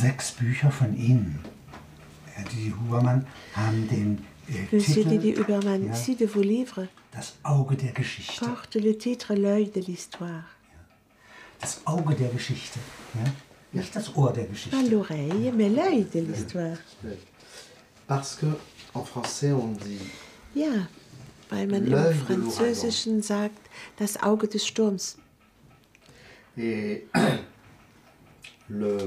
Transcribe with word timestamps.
sechs 0.00 0.32
Bücher 0.32 0.70
von 0.70 0.96
Ihnen, 0.96 1.38
Herr 2.34 2.44
Didi 2.48 2.72
Hubermann, 2.72 3.26
haben 3.54 3.88
den 3.88 4.24
äh, 4.48 4.74
Monsieur 4.74 5.04
Titel 5.04 5.18
Didi 5.18 5.36
Huberman, 5.36 5.86
ja, 5.88 6.14
de 6.14 6.26
vos 6.26 6.42
livres 6.42 6.88
Das 7.12 7.34
Auge 7.42 7.76
der 7.76 7.92
Geschichte. 7.92 8.44
portent 8.44 8.74
le 8.76 8.96
titre 8.96 9.34
L'œil 9.34 9.70
de 9.72 9.80
l'histoire. 9.80 10.44
Das 11.60 11.80
Auge 11.84 12.14
der 12.14 12.28
Geschichte. 12.28 12.78
Ja? 13.14 13.30
Nicht 13.72 13.94
das 13.94 14.16
Ohr 14.16 14.32
der 14.32 14.44
Pas 14.44 14.50
Geschichte. 14.52 14.76
l'oreille, 14.90 15.52
mais 15.52 15.68
l'œil 15.68 16.04
de 16.14 16.20
l'histoire. 16.20 16.78
Parce 18.06 18.36
que 18.36 18.46
en 18.94 19.04
français 19.04 19.52
on 19.52 19.72
dit 19.74 20.00
Ja, 20.54 20.88
weil 21.50 21.66
man 21.66 21.86
im 21.86 22.14
Französischen 22.26 23.22
sagt, 23.22 23.60
das 23.98 24.22
Auge 24.22 24.48
des 24.48 24.64
Sturms. 24.66 25.16
et 26.56 27.06
le 28.68 28.98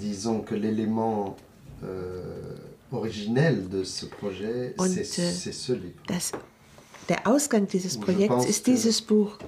disons 0.00 0.40
que 0.40 0.54
l'élément 0.54 1.36
euh, 1.84 2.56
originel 2.90 3.68
de 3.68 3.84
ce 3.84 4.06
projet 4.06 4.74
c'est 4.78 5.52
ce 5.52 5.72
livre. 5.72 5.94
Das, 6.06 6.32
der 7.08 7.26
Ausgang 7.26 7.66
dieses 7.66 7.94
Je 7.94 8.00
Projekts 8.00 8.44
ist 8.48 8.66
dieses 8.66 9.00
Buch, 9.00 9.38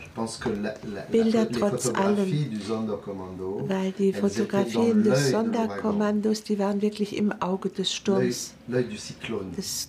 Je 0.00 0.08
pense 0.14 0.36
que 0.38 0.48
la, 0.48 0.74
la- 0.94 1.02
Bilder 1.10 1.48
trotz 1.50 1.90
Sonderkommando, 2.66 3.64
weil 3.68 3.90
die 3.92 4.12
Fotografien 4.12 5.02
des 5.02 5.30
Sonderkommandos, 5.30 6.44
die 6.44 6.56
waren 6.58 6.80
wirklich 6.80 7.16
im 7.16 7.32
Auge 7.42 7.68
des 7.70 7.92
Sturms, 7.92 8.54
des 8.68 9.88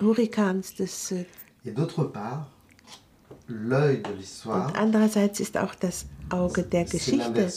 Hurrikans, 0.00 0.74
des 0.74 1.12
äh, 1.12 1.24
Und 3.48 4.76
andererseits 4.76 5.40
ist 5.40 5.56
auch 5.56 5.74
das 5.74 6.06
Auge 6.30 6.62
der 6.62 6.84
Geschichte, 6.84 7.48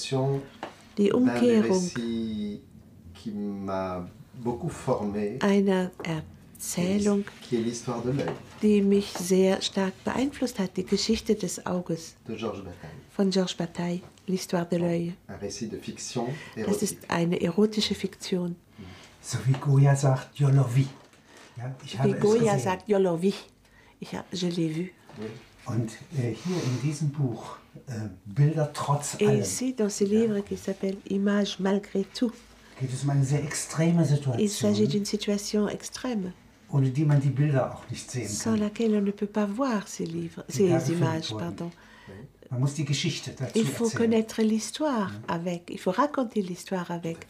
die 0.97 1.11
Umkehrung 1.11 1.89
einer 5.41 5.91
Erzählung, 6.03 7.25
die 8.61 8.81
mich 8.81 9.11
sehr 9.11 9.61
stark 9.61 9.93
beeinflusst 10.03 10.59
hat, 10.59 10.75
die 10.77 10.85
Geschichte 10.85 11.35
des 11.35 11.65
Auges 11.65 12.15
von 13.15 13.29
Georges 13.29 13.53
Bataille, 13.55 14.01
L'Histoire 14.27 14.65
de 14.67 14.77
l'œil. 14.79 15.13
Das 16.65 16.81
ist 16.81 16.97
eine 17.09 17.39
erotische 17.41 17.93
Fiktion. 17.95 18.55
So 19.21 19.37
wie 19.45 19.53
Goya 19.53 19.95
sagt, 19.95 20.37
Jolovi. 20.37 20.87
Ja, 21.57 21.75
ich 21.83 21.97
habe 21.97 22.09
Wie 22.09 22.19
Goya 22.19 22.35
es 22.35 22.41
gesehen. 22.43 22.59
sagt, 22.59 22.89
Yolovi. 22.89 23.33
Ich, 23.99 24.13
hab- 24.13 24.25
je 24.33 24.49
l'ai 24.49 24.69
vu. 24.75 24.89
Und 25.67 25.91
äh, 26.17 26.31
hier 26.33 26.55
in 26.63 26.81
diesem 26.83 27.09
Buch, 27.09 27.57
äh, 27.87 27.91
Bilder 28.25 28.71
trotz 28.73 29.15
Et 29.19 29.27
allem, 29.27 29.41
ici, 29.41 29.73
dans 29.73 29.89
ce 29.89 30.03
livre 30.03 30.39
qui 30.41 30.57
s'appelle 30.57 30.97
Images 31.09 31.59
malgré 31.59 32.03
tout, 32.13 32.31
geht 32.79 32.93
es 32.93 33.03
um 33.03 33.09
eine 33.09 33.23
sehr 33.23 33.43
extreme 33.43 34.01
il 34.37 34.49
s'agit 34.49 34.85
Situation, 34.85 34.87
d'une 34.87 35.05
situation 35.05 35.67
extrême, 35.69 36.33
ohne 36.69 36.89
die 36.91 37.05
man 37.05 37.19
die 37.19 37.29
Bilder 37.29 37.73
auch 37.73 37.89
nicht 37.89 38.11
sehen 38.11 38.27
sans 38.27 38.51
kann. 38.55 38.59
laquelle 38.59 38.97
on 38.97 39.01
ne 39.01 39.11
peut 39.11 39.31
pas 39.31 39.45
voir 39.47 39.87
ces 39.87 40.05
livres, 40.05 40.43
Die 40.49 40.53
ces 40.57 40.69
da 40.69 40.77
gefilmt 40.77 40.99
images, 41.01 41.31
wurden. 41.31 41.39
pardon. 41.39 41.71
Man 42.51 42.59
muss 42.59 42.73
die 42.75 42.85
Geschichte 42.85 43.31
dazu 43.31 43.57
Il 43.57 43.65
faut 43.65 43.85
erzählen. 43.85 43.97
connaître 44.09 44.41
l'histoire 44.43 45.11
avec, 45.27 45.69
il 45.71 45.79
faut 45.79 45.91
raconter 45.91 46.41
l'histoire 46.43 46.91
avec. 46.91 47.25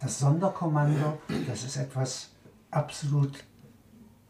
Das 0.00 0.18
Sonderkommando, 0.18 1.18
das 1.48 1.64
ist 1.64 1.76
etwas 1.76 2.30
absolut, 2.70 3.32
etwas, 3.32 3.38
was 3.38 4.29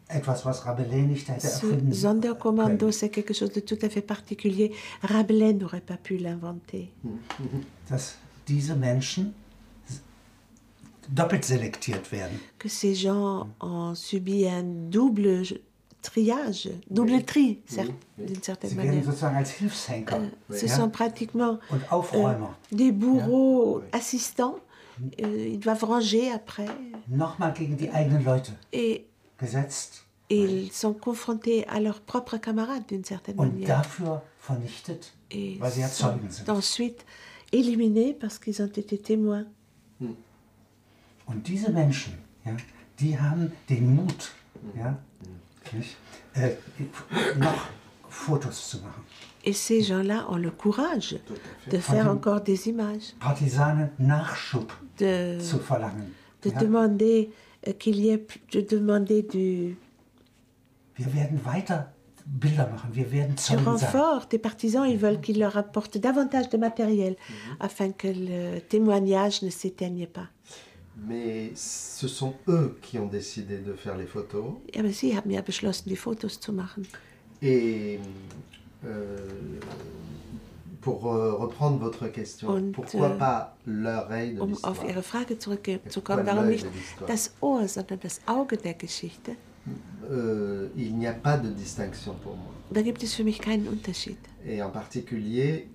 Ce 1.39 1.93
Sonderkommando, 1.93 2.91
c'est 2.91 3.09
quelque 3.09 3.33
chose 3.33 3.51
de 3.51 3.59
tout 3.59 3.77
à 3.81 3.89
fait 3.89 4.01
particulier. 4.01 4.71
Rabelais 5.01 5.53
n'aurait 5.53 5.81
pas 5.81 5.97
pu 5.97 6.17
l'inventer. 6.17 6.91
Werden. 12.11 12.37
Que 12.57 12.69
ces 12.69 12.95
gens 12.95 13.47
ont 13.59 13.95
subi 13.95 14.47
un 14.47 14.63
double 14.63 15.43
triage, 16.01 16.69
double 16.89 17.23
tri, 17.23 17.59
certes, 17.65 17.91
d'une 18.17 18.41
certaine 18.41 18.75
manière. 18.75 19.03
als 19.23 19.61
Hilfshenker. 19.61 20.21
Ce 20.49 20.67
sont 20.67 20.89
pratiquement 20.89 21.59
euh, 21.91 22.33
des 22.71 22.91
bourreaux 22.91 23.81
assistants. 23.91 24.55
Euh, 25.21 25.47
ils 25.53 25.59
doivent 25.59 25.83
ranger 25.83 26.31
après. 26.31 26.67
Nochmal 27.07 27.53
gegen 27.53 27.75
die 27.75 27.89
eigenen 27.89 28.23
Leute 28.23 28.51
Et 28.71 29.07
gesetzt 29.41 30.05
ils 30.29 30.71
sont 30.71 30.93
confrontés 30.93 31.67
à 31.67 31.81
leurs 31.81 31.99
propres 31.99 32.37
camarades 32.37 32.85
d'une 32.87 33.03
certaine 33.03 33.37
und 33.37 33.47
manière. 33.51 33.67
dafür 33.67 34.21
vernichtet, 34.39 35.13
Et 35.29 35.57
weil 35.59 35.71
sie 35.71 35.81
ja 35.81 35.87
sont 35.89 36.07
Zeugen 36.13 36.29
sind. 36.31 36.49
ensuite 36.49 37.05
éliminés 37.51 38.13
parce 38.13 38.39
qu'ils 38.39 38.61
ont 38.61 38.67
été 38.83 38.97
témoins. 38.97 39.45
Und 41.27 41.47
diese 41.47 41.69
Menschen, 41.71 42.13
ja, 42.45 42.53
die 42.99 43.19
haben 43.19 43.51
den 43.69 43.95
Mut, 43.95 44.31
ja, 44.77 44.97
nicht, 45.73 45.95
äh, 46.35 46.51
noch 47.37 47.67
Fotos 48.09 48.69
zu 48.69 48.77
machen. 48.77 49.03
Et 49.43 49.53
ces 49.53 49.81
gens-là 49.81 50.27
ont 50.29 50.37
le 50.37 50.51
courage 50.51 51.17
de 51.69 51.77
faire 51.79 52.07
encore 52.09 52.41
des 52.41 52.67
images, 52.67 53.13
Partisanen 53.19 53.89
Nachschub 53.97 54.71
de, 54.99 55.37
zu 55.39 55.57
verlangen. 55.59 56.11
de 56.43 56.49
Ja. 56.51 56.59
demander 56.59 57.27
qu'il 57.79 57.99
y 57.99 58.09
ait, 58.09 58.25
de 58.53 58.61
demander 58.61 59.23
du, 59.23 59.75
Wir 60.97 61.13
werden 61.13 61.39
weiter 61.45 61.93
Bilder 62.25 62.67
machen, 62.69 62.89
wir 62.93 63.11
werden 63.11 63.35
du 63.35 63.57
renfort 63.65 64.27
des 64.29 64.37
partisans. 64.37 64.87
Ils 64.87 64.97
veulent 64.97 65.19
qu'il 65.21 65.39
leur 65.39 65.57
apporte 65.57 65.97
davantage 65.97 66.49
de 66.49 66.57
matériel 66.57 67.15
afin 67.59 67.91
que 67.91 68.07
le 68.07 68.59
témoignage 68.59 69.41
ne 69.41 69.49
s'éteigne 69.49 70.07
pas. 70.07 70.29
Mais 71.07 71.51
ce 71.55 72.07
sont 72.07 72.35
eux 72.47 72.77
qui 72.81 72.99
ont 72.99 73.07
décidé 73.07 73.57
de 73.57 73.73
faire 73.73 73.97
les 73.97 74.05
photos. 74.05 74.53
Aber 74.75 74.91
sie 74.91 75.15
haben 75.17 75.31
ja 75.31 75.41
beschlossen, 75.41 75.89
die 75.89 75.95
Fotos 75.95 76.39
zu 76.39 76.53
machen. 76.53 76.83
Et 77.41 77.99
euh, 78.85 79.17
pour 80.81 81.13
euh, 81.13 81.33
reprendre 81.33 81.79
votre 81.79 82.07
question, 82.07 82.49
Und, 82.49 82.71
pourquoi 82.73 83.09
äh, 83.09 83.17
pas 83.17 83.55
l'oreille 83.65 84.33
de 84.33 84.41
Um 84.41 84.49
l'histoire 84.49 84.71
auf 84.71 84.83
Ihre 84.83 85.03
Frage 85.03 85.37
zurückzukommen, 85.37 86.25
warum 86.25 86.47
nicht 86.47 86.67
das 87.07 87.33
Ohr, 87.41 87.67
sondern 87.67 87.99
das 88.01 88.19
Auge 88.25 88.57
der 88.57 88.73
Geschichte? 88.73 89.35
Euh, 90.09 90.69
Il 90.75 90.95
n'y 90.97 91.07
a 91.07 91.13
pas 91.13 91.37
de 91.37 91.49
distinction 91.49 92.15
pour 92.23 92.35
moi. 92.35 92.51
Da 92.71 92.81
gibt 92.81 93.03
es 93.03 93.13
für 93.13 93.23
mich 93.23 93.39
keinen 93.39 93.67
Unterschied. 93.67 94.17
Et 94.45 94.61
en 94.63 94.71
particulier 94.71 95.67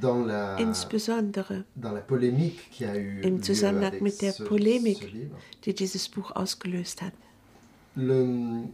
dans 0.00 0.24
la, 0.24 0.56
Insbesondere 0.58 1.64
dans 1.76 1.92
la 1.92 2.00
polémique 2.00 2.70
qui 2.70 2.84
a 2.84 2.96
eu 2.96 3.20
im 3.22 3.42
Zusammenhang 3.42 4.00
mit 4.00 4.22
der 4.22 4.32
ce, 4.32 4.44
Polemik, 4.44 4.98
ce 5.00 5.60
die 5.64 5.74
dieses 5.74 6.08
Buch 6.08 6.30
ausgelöst 6.34 7.02
hat. 7.02 7.12
Le, 7.96 8.64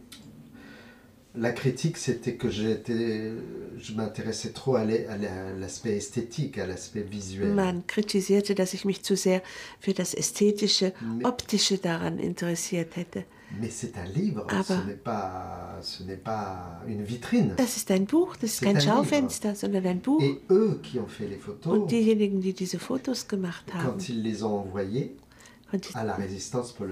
la 1.35 1.51
critique, 1.51 1.97
c'était 1.97 2.35
que 2.35 2.49
j'étais, 2.49 3.31
je 3.79 3.93
m'intéressais 3.93 4.49
trop 4.51 4.75
à 4.75 4.83
l'aspect 4.85 5.95
esthétique, 5.97 6.57
à 6.57 6.65
l'aspect 6.67 7.01
visuel. 7.01 7.53
Man 7.53 7.83
kritisierte, 7.87 8.53
dass 8.53 8.73
ich 8.73 8.83
mich 8.85 9.01
zu 9.03 9.15
sehr 9.15 9.41
für 9.79 9.93
das 9.93 10.13
Ästhetische, 10.13 10.93
Mais- 11.01 11.25
Optische 11.25 11.77
daran 11.77 12.19
interessiert 12.19 12.95
hätte. 12.97 13.23
Mais 13.59 13.69
c'est 13.69 13.97
un 13.97 14.05
livre, 14.05 14.47
ce 14.65 14.73
n'est 14.87 14.93
pas, 15.03 15.77
ce 15.81 16.03
n'est 16.03 16.15
pas 16.23 16.81
une 16.87 17.03
vitrine. 17.03 17.53
Das 17.57 17.75
ist 17.75 17.91
ein 17.91 18.05
Buch, 18.05 18.37
das 18.37 18.51
ist 18.53 18.61
kein 18.61 18.77
un 18.77 18.79
livre. 18.79 18.93
Schaufenster, 18.95 19.55
sondern 19.55 19.85
ein 19.85 19.99
Buch. 19.99 20.21
Et 20.23 20.39
eux 20.49 20.79
qui 20.81 20.99
ont 20.99 21.07
fait 21.07 21.27
les 21.27 21.35
photos, 21.37 21.65
Und 21.73 21.91
diejenigen, 21.91 22.39
die 22.39 22.53
diese 22.53 22.79
Fotos 22.79 23.27
gemacht 23.27 23.73
haben, 23.73 23.85
quand 23.97 24.07
ils 24.09 24.21
les 24.21 24.43
ont 24.43 24.59
envoyés 24.65 25.15
die, 25.77 25.95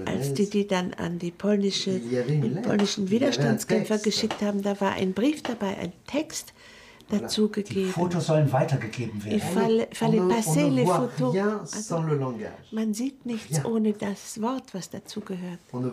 als 0.06 0.34
die 0.34 0.50
die 0.50 0.66
dann 0.66 0.94
an 0.94 1.18
die 1.18 1.30
polnische, 1.30 1.98
den 1.98 2.62
polnischen 2.62 3.10
Widerstandskämpfer 3.10 3.98
geschickt 3.98 4.42
haben, 4.42 4.62
da 4.62 4.80
war 4.80 4.92
ein 4.92 5.12
Brief 5.12 5.42
dabei, 5.42 5.76
ein 5.78 5.92
Text 6.06 6.52
dazu 7.10 7.48
Die 7.48 7.52
gegeben. 7.62 7.90
Fotos 7.90 8.26
sollen 8.26 8.52
weitergegeben 8.52 9.24
werden. 9.24 9.40
ne, 10.10 10.34
passer 10.34 10.68
ne 10.68 10.68
les 10.68 10.88
photos. 10.88 11.36
Also, 11.36 12.02
man 12.70 12.94
sieht 12.94 13.26
nichts 13.26 13.64
ohne 13.64 13.92
das 13.92 14.40
Wort, 14.40 14.72
was 14.74 14.90
dazugehört. 14.90 15.58
Ne 15.72 15.92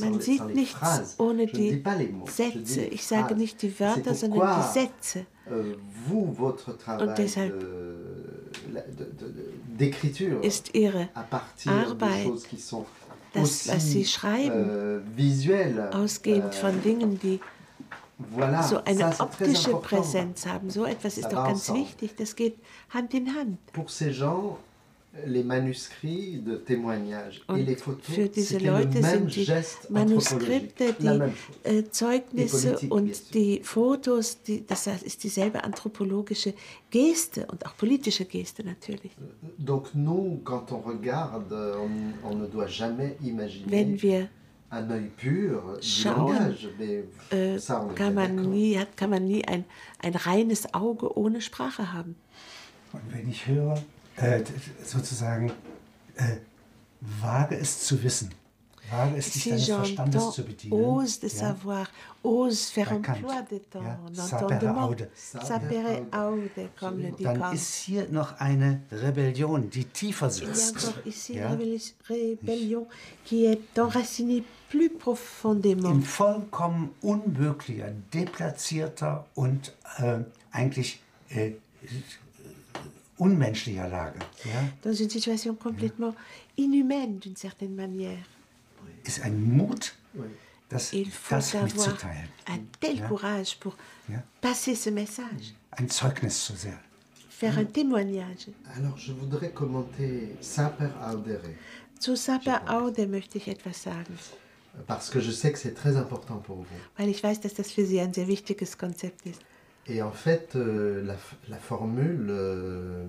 Man 0.00 0.20
sieht 0.20 0.44
nichts 0.46 1.14
ohne 1.18 1.46
ne 1.46 1.52
die 1.52 1.82
Sätze. 2.26 2.82
Ich 2.82 3.06
sage 3.06 3.34
nicht 3.34 3.62
die 3.62 3.78
Wörter, 3.78 4.14
sondern 4.14 4.62
die 4.62 4.80
Sätze. 4.80 5.26
Euh, 5.50 5.74
vous, 6.06 6.32
votre 6.32 6.76
travail 6.76 7.14
deshalb 7.16 7.54
Ist 10.42 10.74
ihre 10.74 11.08
Arbeit, 11.14 12.26
das, 13.32 13.42
aussi 13.42 13.68
was 13.70 13.90
sie 13.90 14.04
schreiben, 14.04 14.68
euh, 14.68 15.00
ausgehend 15.92 16.44
euh, 16.44 16.52
von 16.52 16.82
Dingen, 16.82 17.18
die 17.18 17.40
so 18.68 18.84
eine 18.84 19.14
optische. 19.18 19.70
Präsenz 19.76 20.46
haben. 20.46 20.70
So 20.70 20.84
etwas 20.84 21.16
ist 21.18 21.32
doch 21.32 21.44
ganz 21.44 21.72
wichtig. 21.72 22.16
Das 22.16 22.36
geht 22.36 22.58
Hand 22.90 23.14
in 23.14 23.34
Hand. 23.34 23.58
Pour 25.12 25.20
ces 25.20 25.26
gens, 25.26 25.32
les 25.32 25.42
manuscrits 25.42 26.38
de 26.38 26.56
témoignages 26.56 27.42
et 27.48 27.52
Und 27.52 27.56
les 27.66 27.76
photos, 27.76 28.14
für 28.14 28.28
diese 28.28 28.58
Leute 28.58 29.02
sind 29.02 29.34
die 29.34 29.46
Manuskripte, 29.88 30.94
die 30.98 31.68
äh, 31.68 31.90
Zeugnisse 31.90 32.78
und 32.88 33.34
die 33.34 33.60
Fotos, 33.62 34.42
die, 34.42 34.66
das 34.66 34.86
ist 34.86 35.24
dieselbe 35.24 35.64
anthropologische 35.64 36.54
Geste 36.90 37.46
und 37.46 37.66
auch 37.66 37.76
politische 37.76 38.24
Geste 38.24 38.64
natürlich. 38.64 39.12
Donc 39.58 39.94
nous, 39.94 40.40
quand 40.44 40.72
on 40.72 40.80
regarde, 40.80 41.76
on, 41.78 42.14
on 42.28 42.38
ne 42.38 42.46
doit 42.46 42.68
jamais 42.68 43.16
imaginer 43.22 43.70
Wenn 43.70 44.00
wir 44.00 44.28
un 44.70 44.88
œil 44.90 45.10
pur 45.16 45.78
Schauen, 45.80 46.32
langage. 46.32 46.68
Mais 46.78 47.04
äh, 47.32 47.58
ça, 47.58 47.84
on 47.84 47.94
kann 47.94 48.14
man 48.14 48.36
nie, 48.50 48.78
hat, 48.78 48.96
kann 48.96 49.10
man 49.10 49.24
nie 49.24 49.44
ein, 49.44 49.64
ein 49.98 50.14
reines 50.14 50.72
Auge 50.74 51.16
ohne 51.18 51.40
Sprache 51.40 51.92
haben. 51.92 52.14
Und 52.92 53.02
wenn 53.12 53.28
ich 53.28 53.46
höre, 53.46 53.82
äh, 54.20 54.42
sozusagen, 54.84 55.50
äh, 56.16 56.36
wage 57.00 57.56
es 57.56 57.80
zu 57.86 58.02
wissen, 58.02 58.30
wage 58.90 59.16
es 59.16 59.30
dich 59.30 59.44
Si 59.44 59.50
deines 59.50 59.66
Verstandes 59.68 60.30
zu 60.32 60.44
bedienen. 60.44 60.72
ose 60.84 61.20
de 61.20 61.28
ja, 61.30 61.34
savoir, 61.36 61.86
ose 62.22 62.70
faire 62.72 62.90
emploi 62.92 63.42
de 63.50 63.58
ton 63.70 63.82
ja, 63.84 63.98
aude. 64.84 65.08
sapere 65.14 66.02
aude, 66.12 66.68
comme 66.78 66.98
le 67.02 67.12
dit 67.12 67.24
dann 67.24 67.38
Kant. 67.40 67.54
ist 67.54 67.74
hier 67.86 68.08
noch 68.10 68.38
eine 68.40 68.82
Rebellion, 68.90 69.70
die 69.70 69.84
tiefer 69.84 70.30
Il 70.36 70.44
y 70.48 70.50
a 70.50 70.54
sitzt. 70.54 70.88
encore 70.88 71.06
ici 71.06 71.34
Ja? 71.34 71.48
une 71.48 71.56
rébelli- 71.56 71.94
rébellion 72.08 72.86
qui 73.24 73.46
est 73.46 73.78
enracinée 73.78 74.44
plus 74.68 74.90
profondément 74.90 75.90
In 75.90 76.02
vollkommen 76.02 76.90
unmöglicher, 77.00 77.92
deplatzierter 78.12 79.24
und 79.34 79.72
äh, 79.98 80.18
eigentlich 80.52 81.00
äh, 81.30 81.52
unmenschlicher 83.20 83.88
Lage. 83.88 84.18
Ja? 84.44 84.64
dans 84.82 84.92
une 84.94 85.10
situation 85.10 85.54
complètement 85.54 86.14
inhumaine 86.56 87.18
d'une 87.18 87.36
certaine 87.36 87.74
manière. 87.74 88.24
Ist 89.04 89.20
ein 89.24 89.34
Mut, 89.38 89.94
Oui. 90.14 90.26
das, 90.68 90.92
Il 90.92 91.10
faut 91.10 91.36
das 91.36 91.54
mitzuteilen. 91.54 92.28
un 92.48 92.58
tel 92.80 92.96
Ja. 92.98 93.08
courage 93.08 93.56
pour 93.60 93.76
Ja? 94.08 94.22
passer 94.40 94.74
ce 94.74 94.90
message, 94.90 95.54
Ein 95.78 95.88
Zeugnis 95.88 96.30
zu 96.44 96.54
sein. 96.56 96.78
faire 97.28 97.56
un 97.58 97.64
témoignage. 97.66 98.48
Alors 98.76 98.96
je 98.98 99.12
voudrais 99.12 99.50
commenter 99.52 100.34
Saper 100.40 100.90
Audere, 101.12 101.54
Zu 102.00 102.16
Saper 102.16 102.60
Aude 102.68 103.06
möchte 103.06 103.36
ich 103.38 103.46
etwas 103.48 103.82
sagen, 103.82 104.16
parce 104.86 105.10
que 105.10 105.20
je 105.20 105.30
sais 105.32 105.52
que 105.52 105.58
c'est 105.58 105.74
très 105.74 105.96
important 105.96 106.38
pour 106.42 106.56
vous. 106.56 106.80
weil 106.96 107.08
ich 107.10 107.22
weiß, 107.22 107.40
dass 107.40 107.52
das 107.54 107.70
für 107.70 107.84
Sie 107.84 108.00
ein 108.00 108.12
sehr 108.14 108.26
wichtiges 108.26 108.76
Konzept 108.78 109.26
ist. 109.26 109.40
Et 109.90 110.02
en 110.02 110.12
fait, 110.12 110.54
euh, 110.54 111.02
la, 111.04 111.16
la 111.48 111.56
formule, 111.56 112.26
euh, 112.30 113.04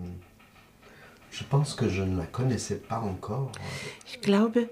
je 1.31 1.43
pense 1.43 1.75
que 1.75 1.87
je 1.87 2.01
ne 2.01 2.17
la 2.17 2.25
connaissais 2.25 2.75
pas 2.77 2.99
encore. 2.99 3.51
Ich 4.07 4.19
glaube, 4.21 4.67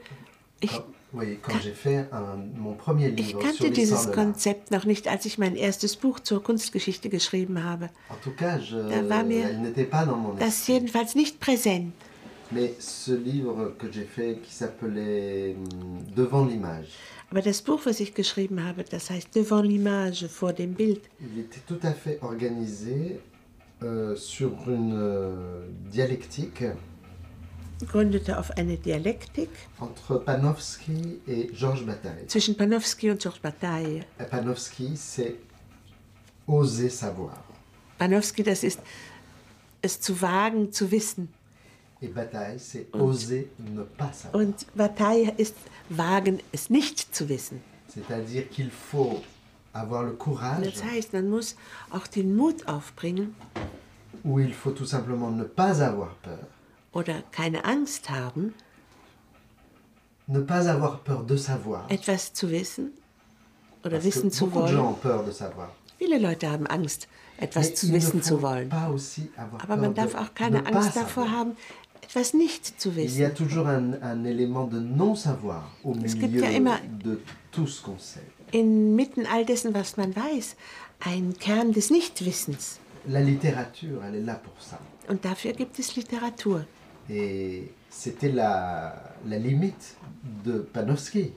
ich, 0.61 0.71
Quand, 0.71 0.85
oui, 1.13 1.37
quand 1.41 1.59
j'ai 1.61 1.71
fait 1.73 2.07
un- 2.11 2.37
mon 2.57 2.73
premier 2.73 3.09
ich 3.09 3.15
livre 3.27 3.41
sur 3.41 3.59
kannte 3.59 3.71
dieses. 3.71 4.11
Konzept 4.11 4.71
noch 4.71 4.85
nicht, 4.85 5.07
als 5.07 5.25
ich 5.25 5.37
mein 5.37 5.55
erstes 5.55 5.95
Buch 5.95 6.19
zur 6.19 6.41
Kunstgeschichte 6.43 7.09
geschrieben 7.09 7.63
habe. 7.63 7.89
En 8.09 8.15
tout 8.23 8.35
cas, 8.35 8.57
je, 8.59 8.89
Da 8.89 9.07
war 9.07 9.23
mir 9.23 9.45
Das 10.39 10.65
jedenfalls 10.67 11.13
nicht 11.15 11.39
präsent. 11.39 11.93
Mais 12.51 12.73
ce 12.79 13.11
livre 13.11 13.75
que 13.77 13.91
j'ai 13.91 14.05
fait, 14.05 14.39
qui 14.41 14.51
s'appelait 14.53 15.55
Devant 16.15 16.45
l'image, 16.45 16.87
Aber 17.31 17.41
das 17.43 17.61
Buch, 17.61 17.85
was 17.85 17.99
ich 17.99 18.15
geschrieben 18.15 18.63
habe, 18.63 18.83
das 18.83 19.11
heißt 19.11 19.35
Devant 19.35 19.61
l'image, 19.61 20.27
vor 20.27 20.51
dem 20.53 20.73
Bild, 20.73 21.01
il 21.19 21.39
était 21.39 21.61
tout 21.67 21.79
à 21.83 21.93
fait 21.93 22.17
organisé 22.23 23.19
euh, 23.83 24.15
sur 24.15 24.51
une 24.67 24.93
euh, 24.95 25.67
dialectique 25.91 26.63
gründete 27.85 28.37
auf 28.37 28.51
eine 28.57 28.77
Dialektik 28.77 29.49
entre 29.79 30.17
Panofsky 30.19 31.21
et 31.27 31.49
Georges 31.53 31.85
Bataille. 31.85 32.27
zwischen 32.27 32.57
Panofsky 32.57 33.09
und 33.11 33.21
Georges 33.21 33.39
Bataille. 33.39 34.03
Panofsky, 34.29 34.95
c'est 34.97 35.35
oser 36.47 36.89
savoir. 36.89 37.37
Panofsky, 37.97 38.43
das 38.43 38.63
ist 38.63 38.81
es 39.81 40.01
zu 40.01 40.21
wagen, 40.21 40.71
zu 40.73 40.91
wissen. 40.91 41.29
Et 42.01 42.07
Bataille, 42.07 42.57
c'est 42.59 42.87
oser 42.93 43.49
ne 43.59 43.83
pas 43.83 44.11
savoir. 44.13 44.41
Und 44.41 44.65
Bataille 44.75 45.33
ist 45.37 45.55
wagen, 45.89 46.39
es 46.53 46.69
nicht 46.69 47.13
zu 47.13 47.27
wissen. 47.27 47.61
C'est-à-dire 47.93 48.47
qu'il 48.49 48.69
faut 48.71 49.21
avoir 49.73 50.03
le 50.03 50.13
courage 50.13 50.65
das 50.65 50.83
heißt, 50.83 51.13
man 51.13 51.29
muss 51.29 51.55
auch 51.91 52.07
den 52.07 52.35
Mut 52.35 52.67
aufbringen 52.67 53.35
ou 54.23 54.39
il 54.39 54.53
faut 54.53 54.71
tout 54.71 54.85
simplement 54.85 55.29
ne 55.31 55.43
pas 55.43 55.81
avoir 55.81 56.15
peur. 56.21 56.47
oder 56.93 57.21
keine 57.31 57.65
Angst 57.65 58.09
haben, 58.09 58.53
Ne 60.27 60.41
pas 60.41 60.67
avoir 60.69 60.99
peur 61.03 61.23
de 61.25 61.35
savoir. 61.37 61.85
etwas 61.89 62.33
zu 62.33 62.49
wissen 62.51 62.91
oder 63.83 63.97
Parce 63.97 64.05
wissen 64.05 64.31
zu 64.31 64.45
de 64.45 64.51
gens 64.51 64.55
wollen. 64.61 64.77
ont 64.79 65.01
peur 65.01 65.23
de 65.25 65.31
savoir. 65.31 65.69
Viele 65.97 66.17
Leute 66.19 66.49
haben 66.49 66.67
Angst, 66.67 67.07
etwas 67.37 67.69
Mais 67.69 67.75
zu 67.75 67.87
ne 67.87 67.93
wissen 67.93 68.21
zu 68.23 68.41
wollen. 68.41 68.71
Aber 68.71 69.75
man 69.75 69.93
darf 69.95 70.13
auch 70.15 70.33
keine 70.35 70.61
ne 70.61 70.67
Angst 70.75 70.95
davor 70.95 71.29
haben, 71.31 71.57
etwas 72.01 72.33
nicht 72.33 72.79
zu 72.81 72.89
Il 72.89 72.97
y 73.19 73.23
a 73.23 73.29
wissen. 73.29 73.33
toujours 73.35 73.67
un, 73.67 73.93
un 74.01 74.23
élément 74.25 74.65
de 74.67 74.79
non-savoir 74.79 75.69
au 75.83 75.93
Es 76.03 76.13
gibt 76.15 76.33
milieu 76.33 76.41
ja 76.43 76.51
immer- 76.51 76.79
de 77.03 77.19
tout 77.51 77.67
ce 77.67 77.81
qu'on 77.83 77.97
sait. 77.99 78.23
Inmitten 78.53 79.25
all 79.27 79.45
dessen, 79.45 79.73
was 79.73 79.95
man 79.97 80.13
weiß, 80.15 80.55
ein 81.01 81.33
Kern 81.39 81.71
des 81.71 81.89
Nichtwissens. 81.91 82.79
La 83.07 83.21
littérature, 83.21 84.03
elle 84.05 84.15
est 84.15 84.25
là 84.25 84.35
pour 84.35 84.59
ça. 84.61 84.79
Und 85.09 85.23
dafür 85.23 85.53
gibt 85.53 85.77
es 85.79 85.95
Literatur. 85.95 86.61
Et 87.09 87.71
c'était 87.89 88.31
la, 88.31 89.15
la 89.27 89.37
limite 89.37 89.95
de 90.45 90.59
Panofsky, 90.59 91.31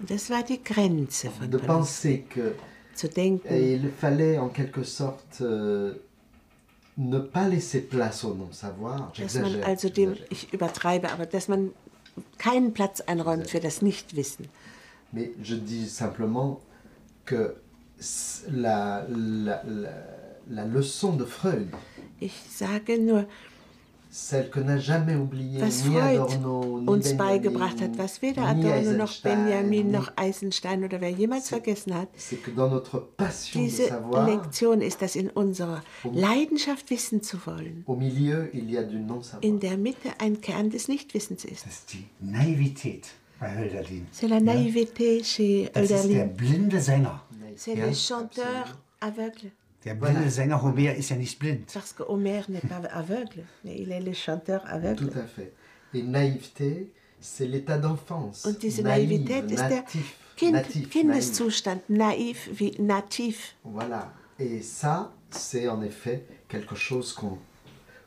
Und 0.00 0.10
das 0.10 0.28
war 0.30 0.42
die 0.42 0.62
Grenze 0.62 1.30
von 1.30 1.50
de 1.50 1.58
Panofsky. 1.58 2.18
penser 2.18 2.24
que 2.28 2.54
Zu 2.94 3.08
denken, 3.08 3.48
il 3.52 3.90
fallait 3.90 4.38
en 4.38 4.48
quelque 4.50 4.84
sorte 4.84 5.40
euh, 5.42 5.94
ne 6.96 7.18
pas 7.18 7.48
laisser 7.48 7.80
place 7.80 8.24
au 8.24 8.34
non-savoir. 8.34 9.10
J'exagère. 9.14 9.66
also 9.66 9.88
dem, 9.88 10.14
j'exagère. 10.14 10.26
ich 10.30 10.52
übertreibe, 10.52 11.10
aber 11.10 11.26
dass 11.26 11.48
man 11.48 11.70
keinen 12.38 12.72
Platz 12.72 13.00
einräumt 13.00 13.48
für 13.50 13.60
das 13.60 13.82
Nichtwissen. 13.82 14.48
Mais 15.12 15.30
je 15.42 15.56
dis 15.56 15.88
simplement 15.88 16.60
que 17.24 17.56
la, 18.50 19.06
la, 19.08 19.62
la, 19.64 19.92
la 20.48 20.64
leçon 20.64 21.16
de 21.16 21.24
Freud, 21.24 21.68
Ich 22.20 22.34
sage 22.50 22.98
nur, 22.98 23.26
was 24.14 25.82
Freud 25.82 26.88
uns 26.88 27.16
beigebracht 27.16 27.80
hat, 27.80 27.98
was 27.98 28.22
weder 28.22 28.42
Adorno 28.42 28.92
noch 28.92 29.20
Benjamin 29.20 29.90
noch 29.90 30.12
Eisenstein 30.14 30.84
oder 30.84 31.00
wer 31.00 31.10
jemals 31.10 31.48
vergessen 31.48 31.94
hat, 31.94 32.08
diese 33.54 34.02
Lektion 34.26 34.80
ist, 34.82 35.02
dass 35.02 35.16
in 35.16 35.30
unserer 35.30 35.82
Leidenschaft 36.04 36.90
wissen 36.90 37.22
zu 37.22 37.44
wollen, 37.44 37.84
in 39.40 39.60
der 39.60 39.76
Mitte 39.78 40.10
ein 40.18 40.40
Kern 40.40 40.70
des 40.70 40.86
Nichtwissens 40.86 41.44
ist. 41.44 41.66
Das 41.66 41.72
ist 41.72 41.92
die 41.92 42.04
Naivität 42.20 43.08
bei 43.40 43.52
Hölderlin. 43.58 44.06
C'est 44.12 44.28
la 44.28 44.40
naïveté 44.40 45.24
chez 45.24 45.68
Das 45.72 45.90
ist 45.90 45.90
der 45.90 46.02
Hölderlin. 46.04 46.36
blinde 46.36 46.80
Sänger. 46.80 47.20
C'est 47.56 47.74
le 47.74 47.92
chanteur 47.92 48.78
aveugle. 49.00 49.50
Der 49.84 50.30
Sänger 50.30 50.62
Homer 50.62 50.94
ist 50.94 51.10
ja 51.10 51.16
nicht 51.16 51.38
blind. 51.38 51.70
Parce 51.72 51.94
que 51.94 52.02
Homer 52.04 52.42
n'est 52.48 52.66
pas 52.66 52.82
aveugle, 52.90 53.44
mais 53.62 53.76
il 53.76 53.92
est 53.92 54.00
le 54.00 54.14
chanteur 54.14 54.62
aveugle. 54.66 55.10
Tout 55.10 55.18
à 55.18 55.26
fait. 55.26 55.52
Et 55.92 56.02
naïveté, 56.02 56.90
c'est 57.20 57.46
l'état 57.46 57.78
d'enfance. 57.78 58.46
Und 58.46 58.58
diese 58.62 58.82
Naïve, 58.82 59.10
Naivität 59.10 59.50
ist 59.50 59.60
der 59.68 59.82
natif, 59.82 60.16
kind, 60.36 60.52
natif, 60.52 60.90
Kindeszustand, 60.90 61.80
naiv 61.88 62.48
wie 62.58 62.74
nativ. 62.80 63.18
naïf. 63.18 63.56
Voilà. 63.64 64.12
Et 64.38 64.62
ça, 64.62 65.12
c'est 65.30 65.68
en 65.68 65.82
effet 65.82 66.24
quelque 66.48 66.74
chose 66.74 67.12
qu'on 67.12 67.38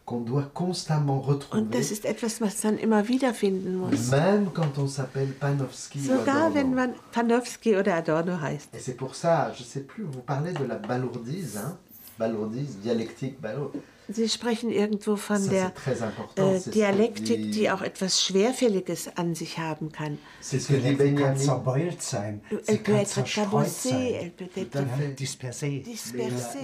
qu'on 0.08 0.22
doit 0.22 0.50
constamment 0.54 1.20
retrouver. 1.20 1.62
Und 1.62 1.76
das 1.76 1.92
ist 1.92 2.06
etwas, 2.06 2.40
was 2.40 2.64
man 2.64 2.78
immer 2.78 3.10
wiederfinden 3.10 3.76
muss. 3.76 4.10
Même 4.10 4.54
quand 4.54 4.78
on 4.78 4.88
s'appelle 4.88 5.34
Panofsky 5.34 6.00
Sogar 6.00 6.54
wenn 6.54 6.74
man 6.74 6.94
Panofsky 7.12 7.76
oder 7.76 7.96
Adorno 7.96 8.40
heißt. 8.42 8.74
Et 8.74 8.80
c'est 8.80 8.96
pour 8.96 9.16
ça, 9.16 9.52
je 9.54 9.64
sais 9.64 9.82
plus, 9.82 10.06
vous 10.06 10.22
parlez 10.22 10.54
de 10.54 10.64
la 10.64 10.76
balourdise, 10.76 11.58
hein 11.58 11.78
Balourdise, 12.18 12.78
dialectique, 12.82 13.40
balourde. 13.42 13.74
Sie 14.10 14.30
sprechen 14.30 14.70
irgendwo 14.72 15.18
von 15.18 15.50
der 15.50 15.74
äh, 16.36 16.60
Dialektik, 16.70 17.52
die 17.52 17.70
auch 17.70 17.82
etwas 17.82 18.24
Schwerfälliges 18.24 19.10
an 19.18 19.36
sich 19.36 19.58
haben 19.60 19.92
kann. 19.92 20.18
Sie 20.40 20.60
kann 21.16 21.36
zerbeult 21.38 22.02
sein. 22.02 22.42
Sie 22.64 22.78
kann 22.78 23.06
zerstreut 23.06 23.68
sein. 23.68 24.32
dispersée. 25.18 25.84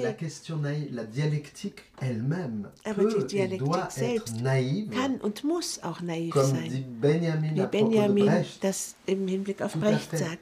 la 0.02 0.14
question 0.14 0.58
naïve, 0.58 0.90
la 0.94 1.04
dialectique 1.04 1.84
elle-même 2.02 2.70
Aber 2.86 3.04
peut 3.04 3.26
die 3.28 3.40
et 3.40 3.58
doit 3.58 3.88
Dialektik 3.96 4.16
être 4.16 4.42
naïve, 4.42 4.90
kann 4.92 5.16
und 5.22 5.44
muss 5.44 5.82
auch 5.84 6.02
naiv 6.02 6.34
sein. 6.36 6.86
Benjamin 7.02 7.56
Wie 7.56 7.66
Benjamin 7.66 8.26
Brecht. 8.26 8.64
das 8.64 8.96
im 9.06 9.28
Hinblick 9.28 9.62
auf 9.62 9.74
Brecht 9.74 10.18
sagt. 10.18 10.40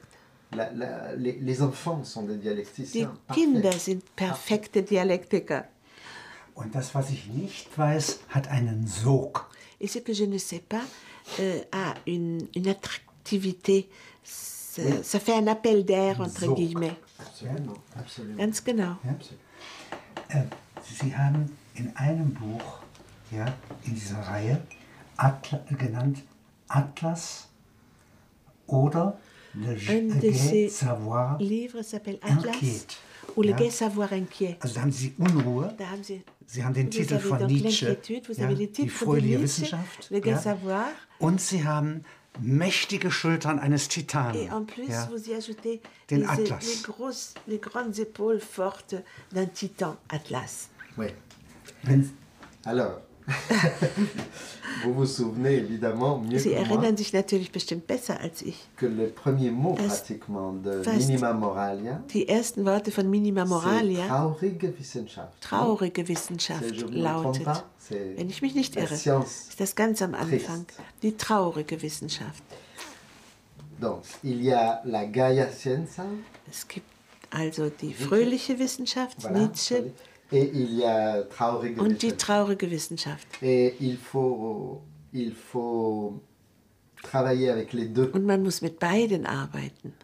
La- 0.54 0.70
la- 0.72 1.12
les, 1.12 1.36
les 1.40 1.60
enfants 1.62 2.04
sont 2.04 2.26
des 2.26 2.36
Die 2.36 2.42
dialecticiens. 2.42 3.08
Kinder 3.32 3.62
parfaits. 3.62 3.84
sind 3.86 4.16
perfekte 4.16 4.82
Dialektiker. 4.82 5.64
Und 6.54 6.74
das, 6.74 6.94
was 6.94 7.10
ich 7.10 7.26
nicht 7.26 7.76
weiß, 7.78 8.20
hat 8.28 8.48
einen 8.48 8.86
Sog. 8.86 9.48
et 9.80 9.88
ce 9.90 9.98
que 10.00 10.12
je 10.14 10.24
ne 10.26 10.38
sais 10.38 10.60
pas 10.60 10.82
euh, 11.40 11.60
a 11.72 11.94
une, 12.06 12.46
une 12.54 12.68
attractivité. 12.68 13.88
Ça, 14.22 14.82
ça 15.02 15.18
fait 15.20 15.34
un 15.34 15.46
appel 15.48 15.84
d'air, 15.84 16.20
entre 16.20 16.44
Sog. 16.44 16.56
guillemets. 16.56 16.94
Absolument, 17.18 17.74
absolument. 17.98 18.38
Ganz 18.38 18.62
genau. 18.64 18.96
Ja? 19.04 19.16
Äh, 20.28 20.44
Sie 20.82 21.14
haben 21.16 21.56
in 21.74 21.92
einem 21.96 22.32
Buch, 22.34 22.78
ja, 23.30 23.46
in 23.84 23.94
dieser 23.94 24.18
Reihe, 24.20 24.60
Atla 25.16 25.60
genannt 25.78 26.22
Atlas 26.68 27.48
oder 28.66 29.18
Le 29.54 29.74
Un 29.90 30.18
de 30.20 30.32
ces 30.32 30.68
Savoir. 30.70 31.38
livre 31.38 31.82
s'appelle 31.82 32.18
Atlas 32.22 32.54
Inquiet. 32.56 32.86
ou 33.36 33.42
Le 33.42 33.50
Ja. 33.50 33.56
gai 33.56 33.70
savoir 33.70 34.12
inquiet. 34.12 34.56
Also 34.60 34.74
da 34.76 34.80
haben 34.82 34.92
Sie 34.92 35.12
Unruhe. 35.18 35.72
Da 35.78 35.90
haben 35.90 36.02
Sie, 36.02 36.22
Sie 36.52 36.62
haben 36.62 36.74
den 36.74 36.88
vous 36.88 36.96
Titel 36.98 37.18
von 37.18 37.46
Nietzsche, 37.46 37.96
ja, 38.36 38.46
die 38.52 38.88
fröhliche 38.90 39.40
Wissenschaft. 39.40 40.10
Ja. 40.10 40.92
Und 41.18 41.40
Sie 41.40 41.64
haben 41.64 42.04
mächtige 42.42 43.10
Schultern 43.10 43.58
eines 43.58 43.88
Titanen. 43.88 44.34
Et 44.34 44.52
en 44.52 44.66
plus, 44.66 44.88
ja. 44.88 45.08
vous 45.10 45.26
y 45.28 45.34
ajoutez 45.34 45.80
Den 46.10 46.20
les, 46.20 46.28
Atlas. 46.28 46.60
les 46.60 46.82
grosses, 46.82 47.32
les 47.46 47.58
grandes 47.58 47.98
épaules 47.98 48.40
fortes 48.40 48.96
d'un 49.32 49.46
titan 49.46 49.96
Atlas. 50.10 50.68
Oui. 50.98 51.06
Wenn, 51.84 52.10
Alors, 52.66 53.00
vous 54.84 54.94
vous 54.94 55.06
souvenez 55.06 55.54
évidemment 55.56 56.18
mieux 56.18 56.38
Sie 56.38 56.50
que 56.50 56.54
moi 56.54 56.60
erinnern 56.66 56.96
sich 56.96 57.12
natürlich 57.12 57.52
bestimmt 57.52 57.86
besser 57.86 58.14
als 58.20 58.42
ich. 58.42 58.56
que 58.76 58.86
le 58.86 59.08
premier 59.10 59.50
mot 59.50 59.74
Das 59.76 59.98
pratiquement 60.02 60.52
de 60.52 60.82
fast- 60.82 60.96
Minima 61.08 61.32
Moralia, 61.32 62.02
Die 62.12 62.28
ersten 62.28 62.64
Worte 62.64 62.90
von 62.90 63.08
Minima 63.08 63.42
c'est 63.44 63.48
Moralia, 63.48 64.06
traurige 64.06 64.72
Wissenschaft. 64.78 65.40
traurige 65.40 66.02
C'est- 66.02 66.08
Wissenschaft, 66.08 66.64
je 66.74 66.84
me 66.86 66.90
trompe 66.90 66.94
lautet. 66.96 67.44
pas, 67.44 67.64
c'est 67.78 68.16
Wenn 68.16 68.28
ich 68.30 68.42
mich 68.42 68.54
nicht 68.54 68.74
la 68.74 68.82
irre, 68.82 68.96
science. 68.96 69.48
ist 69.50 69.60
das 69.60 69.74
ganz 69.74 70.02
am. 70.02 70.14
Anfang. 70.14 70.66
Die 71.02 71.16
traurige 71.16 71.80
Wissenschaft. 71.82 72.42
Donc, 73.80 74.02
il 74.22 74.42
y 74.42 74.52
a 74.52 74.80
la 74.84 75.04
Gaia 75.06 75.50
Scienza, 75.50 76.04
Es 76.50 76.66
gibt 76.68 76.86
also 77.30 77.68
die 77.70 77.92
fröhliche 77.92 78.58
Wissenschaft, 78.58 79.18
voilà, 79.20 79.38
Nietzsche, 79.40 79.76
et 79.78 79.92
und 80.32 82.02
die 82.02 82.12
traurige 82.12 82.70
Wissenschaft. 82.70 83.26
Und 88.12 88.26
man 88.26 88.42
muss 88.42 88.62
mit 88.62 88.78
beiden 88.78 89.26
arbeiten, 89.26 89.94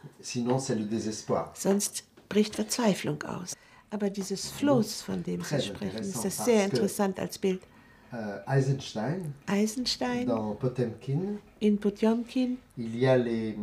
sonst 1.55 2.05
bricht 2.29 2.57
Verzweiflung 2.57 3.23
aus. 3.23 3.55
Aber 3.91 4.11
dieses 4.11 4.51
Floß, 4.51 5.01
von 5.01 5.23
dem 5.23 5.43
Sie 5.43 5.63
sprechen, 5.63 6.01
ist 6.01 6.23
das 6.25 6.45
sehr 6.45 6.65
interessant 6.65 7.19
als 7.19 7.39
Bild. 7.39 7.63
Euh, 8.11 8.41
Eisenstein, 8.47 9.35
Eisenstein, 9.47 10.27
Potemkin, 10.59 11.41
in 11.61 11.79
Potjomkin, 11.79 12.57
il 12.79 12.97
y 12.97 13.07
a 13.07 13.17
les, 13.17 13.55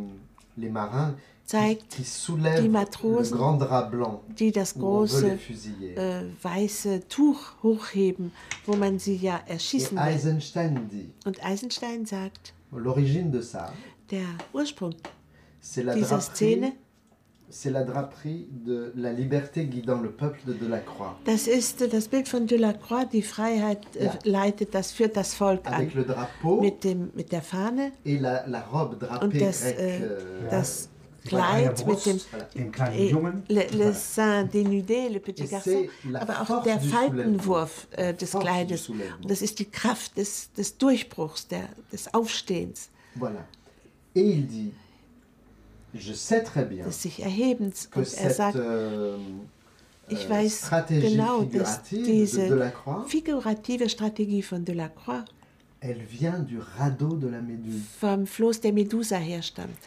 les 0.56 0.70
marins 0.70 1.16
zeigt 1.46 1.96
die 2.60 2.68
Matrosen, 2.68 3.38
die 4.38 4.52
das 4.52 4.74
große 4.74 5.38
äh, 5.94 6.22
weiße 6.42 7.08
Tuch 7.08 7.38
hochheben, 7.62 8.32
wo 8.66 8.76
man 8.76 8.98
sie 8.98 9.16
ja 9.16 9.40
erschießen 9.46 9.96
will. 9.96 11.10
Und 11.24 11.44
Eisenstein 11.44 12.04
sagt, 12.04 12.52
der 14.10 14.26
Ursprung 14.52 14.94
dieser 15.94 16.20
Szene, 16.20 16.72
c'est 17.48 17.70
la 17.70 17.84
draperie 17.84 18.48
de 18.50 18.92
la 18.96 19.12
liberté 19.12 19.66
guidant 19.66 20.02
le 20.02 20.10
peuple 20.10 20.40
de 20.46 20.54
Delacroix. 20.54 21.14
das 21.24 21.46
ist 21.46 21.80
das 21.92 22.08
Bild 22.08 22.28
von 22.28 22.46
Delacroix, 22.46 23.04
die 23.04 23.22
Freiheit 23.22 23.84
äh, 23.94 24.06
Ja. 24.06 24.18
leitet, 24.24 24.74
das 24.74 24.90
führt 24.92 25.16
das 25.16 25.34
Volk 25.34 25.60
Avec 25.64 25.94
an. 25.94 26.00
le 26.00 26.04
drapeau 26.06 26.60
Mit, 26.60 26.82
dem, 26.82 27.10
mit 27.14 27.30
der 27.30 27.42
Fahne 27.42 27.92
et 28.04 28.20
la, 28.20 28.46
la 28.46 28.62
robe 28.62 28.96
drapée 28.96 29.22
und 29.24 29.40
das, 29.40 29.62
äh, 29.62 30.00
das 30.50 30.88
Kleid 31.26 31.86
mit 31.86 32.06
dem, 32.06 32.16
Brust, 32.16 32.28
dem 32.54 32.72
kleinen 32.72 32.98
et 32.98 33.10
Jungen. 33.10 33.42
le, 33.48 33.62
le 33.72 33.92
sein 33.92 34.44
dénudé, 34.44 35.08
le 35.08 35.20
petit 35.20 35.44
Et 35.44 35.50
garçon, 35.50 35.88
aber 36.14 36.40
auch 36.40 36.62
der 36.62 36.80
Faltenwurf 36.80 37.88
äh, 37.92 38.14
des 38.14 38.30
Force 38.30 38.44
Kleides. 38.44 38.90
Das 39.26 39.42
ist 39.42 39.58
die 39.58 39.70
Kraft 39.70 40.16
des, 40.16 40.52
des 40.52 40.78
Durchbruchs, 40.78 41.48
der, 41.48 41.68
des 41.92 42.12
Aufstehens, 42.14 42.90
Voilà. 43.18 43.46
Et 44.14 44.22
il 44.22 44.46
dit, 44.46 44.72
je 45.94 46.12
sais 46.12 46.42
très 46.42 46.64
bien 46.64 46.84
des 46.84 47.02
sich 47.02 47.22
Erhebens. 47.22 47.88
Und 47.94 48.12
er 48.14 48.30
sagt, 48.30 48.56
euh, 48.56 49.16
ich 50.08 50.28
weiß 50.28 50.70
genau, 50.88 51.42
dass 51.42 51.82
de 51.84 52.02
diese 52.02 52.48
Delacroix, 52.48 53.04
figurative 53.08 53.88
Strategie 53.88 54.42
von 54.42 54.64
Delacroix 54.64 55.24
de 55.82 55.96
vom 58.00 58.26
Floß 58.26 58.60
der 58.60 58.72
Medusa 58.72 59.16
herstammt. 59.16 59.78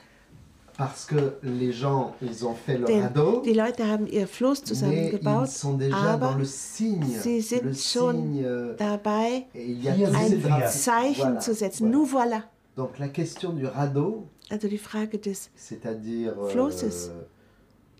Parce 0.79 1.05
que 1.05 1.33
les 1.43 1.73
gens, 1.73 2.15
ils 2.21 2.45
ont 2.45 2.55
fait 2.55 2.77
le 2.77 2.85
Denn 2.85 3.01
radeau, 3.03 3.41
die 3.43 3.53
Leute 3.53 3.81
haben 3.81 4.07
ihr 4.07 4.25
Floß 4.27 4.59
mais 4.59 4.63
ils 4.63 4.67
zusammengebaut, 4.69 5.45
sont 5.45 5.73
déjà 5.73 6.17
dans 6.17 6.27
aber 6.29 6.35
le 6.37 6.45
signe. 6.45 7.03
sie 7.21 7.41
sind 7.41 7.75
schon 7.77 8.37
euh, 8.41 8.75
dabei, 8.77 9.45
et 9.53 9.65
il 9.71 9.83
y 9.83 9.89
a 9.89 9.95
Hier 9.95 10.09
tous 10.09 10.15
sind 10.17 10.29
ces 10.29 10.35
wir. 10.37 10.47
drapeaux. 10.47 10.71
Zeichen 10.71 11.15
Voilà, 11.33 11.39
zu 11.41 11.53
setzen. 11.53 11.83
voilà. 11.85 11.91
Nous 11.97 12.05
voilà. 12.05 12.43
Donc 12.77 12.97
la 12.97 13.09
question 13.09 13.51
du 13.51 13.65
radeau, 13.65 14.25
Also 14.49 14.69
die 14.69 14.77
Frage 14.77 15.09
des 15.21 15.33
c'est-à-dire 15.53 16.33
euh, 16.39 16.47
Flosses. 16.47 17.11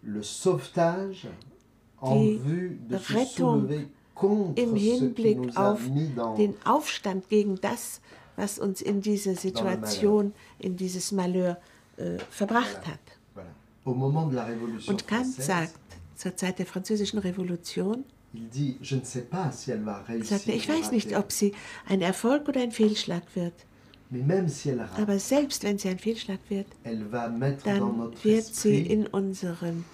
le 0.01 0.23
sauvetage 0.23 1.27
en 1.99 2.15
Die 2.15 2.37
vue 2.37 2.79
de 2.89 2.97
se 2.97 3.13
Rettung 3.13 3.61
soulever 3.67 3.87
contre 4.15 4.61
im 4.63 4.69
ce 4.69 4.73
qui 4.79 4.89
Hinblick 4.91 5.37
nous 5.37 5.51
a 5.57 5.73
auf 5.73 5.85
mis 5.89 6.07
dans 6.15 6.33
den 6.35 6.53
Aufstand 6.65 7.27
gegen 7.29 7.55
das, 7.61 7.99
was 8.37 8.57
uns 8.57 8.81
in 8.81 9.01
diese 9.01 9.35
Situation, 9.35 10.31
in 10.63 10.77
dieses 10.77 11.11
Malheur 11.11 11.57
äh, 11.99 12.17
verbracht 12.29 12.81
hat. 12.87 12.99
Und 13.85 15.07
Kant 15.07 15.33
sagt, 15.33 15.75
zur 16.15 16.35
Zeit 16.35 16.59
der 16.59 16.65
französischen 16.65 17.19
Revolution, 17.19 18.03
ne 18.33 19.01
sais 19.03 19.21
pas 19.21 19.51
si 19.51 19.71
elle 19.71 19.83
va 19.83 20.03
réussir. 20.07 20.25
sagt 20.25 20.47
er, 20.47 20.55
ich 20.55 20.69
weiß 20.69 20.91
nicht, 20.91 21.15
ob 21.17 21.31
sie 21.31 21.53
ein 21.87 22.01
Erfolg 22.01 22.47
oder 22.47 22.61
ein 22.61 22.71
Fehlschlag 22.71 23.23
wird. 23.35 23.53
Aber 24.97 25.19
selbst 25.19 25.63
wenn 25.63 25.77
sie 25.77 25.89
ein 25.89 25.99
Fehlschlag 25.99 26.39
wird, 26.49 26.67
dann 26.83 28.13
wird 28.23 28.45
sie 28.45 28.81
in 28.81 29.07
unserem. 29.07 29.85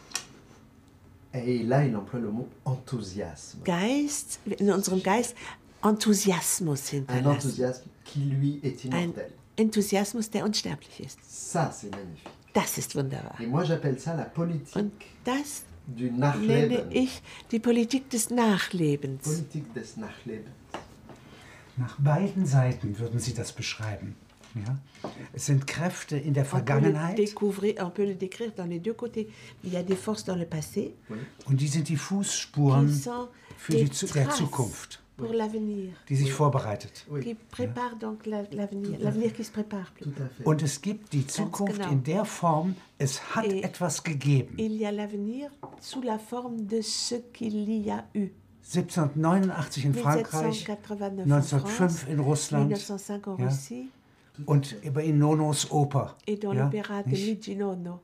Geist, 3.65 4.39
in 4.45 4.71
unserem 4.71 5.03
Geist 5.03 5.35
Enthusiasmus 5.83 6.89
hinterlassen. 6.89 7.73
Ein. 8.91 9.13
Enthusiasmus, 9.57 10.29
der 10.29 10.43
unsterblich 10.45 10.99
ist. 10.99 11.19
Ça, 11.23 11.71
c'est 11.71 11.91
magnifique. 11.91 12.29
Das 12.53 12.77
ist 12.77 12.95
wunderbar. 12.95 13.39
Et 13.39 13.47
moi, 13.47 13.63
j'appelle 13.63 13.99
ça 13.99 14.15
la 14.15 14.31
Und 14.79 14.91
das 15.25 15.63
du 15.87 16.09
nenne 16.11 16.85
ich 16.91 17.21
die 17.51 17.59
Politik 17.59 18.09
des 18.09 18.29
Nachlebens. 18.29 19.23
Politique 19.23 19.73
des 19.73 19.97
Nachlebens. 19.97 20.49
Nach 21.77 21.99
beiden 21.99 22.45
Seiten 22.45 22.97
würden 22.97 23.19
Sie 23.19 23.33
das 23.33 23.51
beschreiben. 23.51 24.15
Ja? 24.55 24.77
Es 25.33 25.47
sind 25.47 25.67
Kräfte 25.67 26.15
in 26.15 26.33
der 26.33 26.45
Vergangenheit 26.45 27.17
découvrir, 27.17 27.75
on 27.83 27.89
peut 27.89 28.05
le 28.05 28.15
décrire 28.15 28.53
dans 28.55 28.65
les 28.65 28.79
deux 28.79 28.93
côtés. 28.93 29.27
Il 29.63 29.73
y 29.73 29.77
a 29.77 29.83
des 29.83 29.97
forces 29.97 30.23
dans 30.23 30.37
le 30.37 30.45
passé 30.45 30.93
und 31.45 31.59
die 31.59 31.67
sind 31.67 31.89
die 31.89 31.97
Fußspuren 31.97 32.87
für 33.57 33.73
die 33.73 33.83
der 33.83 34.07
traces 34.07 34.37
Zukunft, 34.37 35.01
pour 35.17 35.33
l'avenir, 35.33 35.93
die 36.09 36.15
sich 36.15 36.31
vorbereitet. 36.31 37.05
Oui, 37.09 37.21
qui 37.21 37.35
préparent 37.35 37.95
donc 37.97 38.25
la- 38.25 38.43
l'avenir, 38.51 38.99
l'avenir 38.99 39.33
qui 39.33 39.43
se 39.43 39.51
prépare. 39.51 39.91
Und 40.43 40.61
es 40.61 40.81
gibt 40.81 41.13
die 41.13 41.25
Zukunft 41.25 41.77
genau. 41.79 41.91
in 41.91 42.03
der 42.03 42.25
Form, 42.25 42.75
es 42.97 43.21
hat 43.35 43.45
Et- 43.45 43.63
etwas 43.63 44.03
gegeben. 44.03 44.55
Il 44.57 44.75
y 44.77 44.85
a 44.85 44.91
l'avenir 44.91 45.49
sous 45.79 46.01
la 46.01 46.19
forme 46.19 46.65
de 46.65 46.81
ce 46.81 47.15
qu'il 47.33 47.69
y 47.69 47.89
a 47.91 48.03
eu. 48.13 48.29
1789 48.63 49.85
in 49.85 49.93
Frankreich, 49.93 50.67
1789 50.67 51.23
en 51.23 51.27
1905 51.27 51.69
France, 51.75 52.05
in 52.09 52.19
Russland 52.19 52.65
1905 52.71 53.27
en 53.27 53.37
ja. 53.37 53.45
Russie 53.45 53.89
und 54.47 54.75
über 54.83 55.03
in 55.03 55.19
Nonos 55.19 55.71
Oper. 55.71 56.15
et 56.27 56.37
dans 56.43 56.53
ja, 56.53 56.65
l'opéra 56.67 57.03
de 57.03 57.09
nicht? 57.11 57.25
Luigi 57.25 57.55
Nono. 57.55 58.01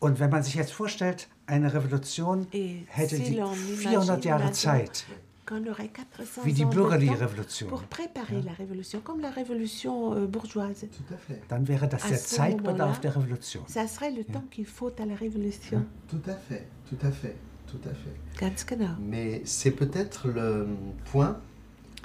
Und 0.00 0.18
wenn 0.20 0.30
man 0.30 0.42
sich 0.42 0.54
jetzt 0.54 0.72
vorstellt, 0.72 1.28
eine 1.46 1.72
Revolution 1.74 2.46
hätte 2.86 3.18
die 3.18 3.36
l'on 3.38 3.52
400 3.54 4.24
Jahre 4.24 4.52
Zeit, 4.52 5.04
qu'on 5.48 5.66
aurait 5.66 5.88
400 5.88 6.42
wie 6.44 6.52
die 6.52 6.64
ans 6.64 6.68
de 6.68 6.74
bürgerliche 6.74 7.12
temps 7.14 7.24
Revolution. 7.26 7.66
pour 7.68 7.82
préparer 7.84 8.42
la 8.42 8.52
révolution, 8.52 9.00
comme 9.00 9.20
la 9.20 9.30
révolution 9.30 10.14
euh, 10.14 10.26
bourgeoise. 10.26 10.86
Tout 10.92 11.14
à 11.14 11.16
fait. 11.16 11.40
Dann 11.48 11.66
wäre 11.66 11.88
das 11.88 12.04
À 12.04 12.08
der 12.10 12.18
ce 12.18 12.34
Zeitbedarf 12.36 12.78
moment-là, 12.78 12.98
der 13.02 13.14
Revolution. 13.16 13.60
Ça 13.66 13.86
serait 13.88 14.10
le 14.10 14.24
temps 14.24 14.44
qu'il 14.50 14.66
faut 14.66 14.92
à 15.00 15.06
la 15.06 15.14
révolution. 15.14 15.84
Tout 16.08 16.20
à 16.26 16.34
fait. 16.34 16.66
Tout 16.88 17.06
à 17.06 17.10
fait. 17.10 17.36
Tout 17.66 17.80
à 17.88 17.94
fait. 17.94 18.40
Ganz 18.40 18.64
genau. 18.66 18.94
Mais 19.00 19.42
c'est 19.44 19.72
peut-être 19.72 20.28
le 20.28 20.66
point 21.10 21.38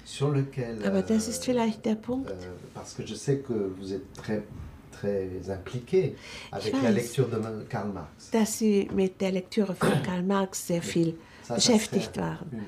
sur 0.06 0.30
lequel. 0.32 0.86
Aber 0.86 1.02
das 1.04 1.28
ist 1.28 1.44
vielleicht 1.46 1.84
der 1.86 1.96
Punkt, 1.96 2.30
euh, 2.30 2.34
parce 2.74 2.94
que 2.94 3.06
je 3.06 3.16
sais 3.16 3.38
que 3.40 3.54
vous 3.80 3.94
êtes 3.94 4.12
très, 4.14 4.44
très 4.92 5.30
impliqué 5.50 6.16
avec 6.52 6.74
la 6.82 6.92
lecture 6.92 7.28
de 7.30 7.40
Karl 7.70 7.92
Marx. 7.94 8.30
dass 8.32 8.58
Sie 8.58 8.90
mit 8.94 9.12
der 9.20 9.32
Lektüre 9.32 9.74
von 9.74 10.02
Karl 10.04 10.24
Marx 10.24 10.68
sehr 10.68 10.82
viel 10.82 11.16
beschäftigt 11.48 12.18
waren, 12.18 12.66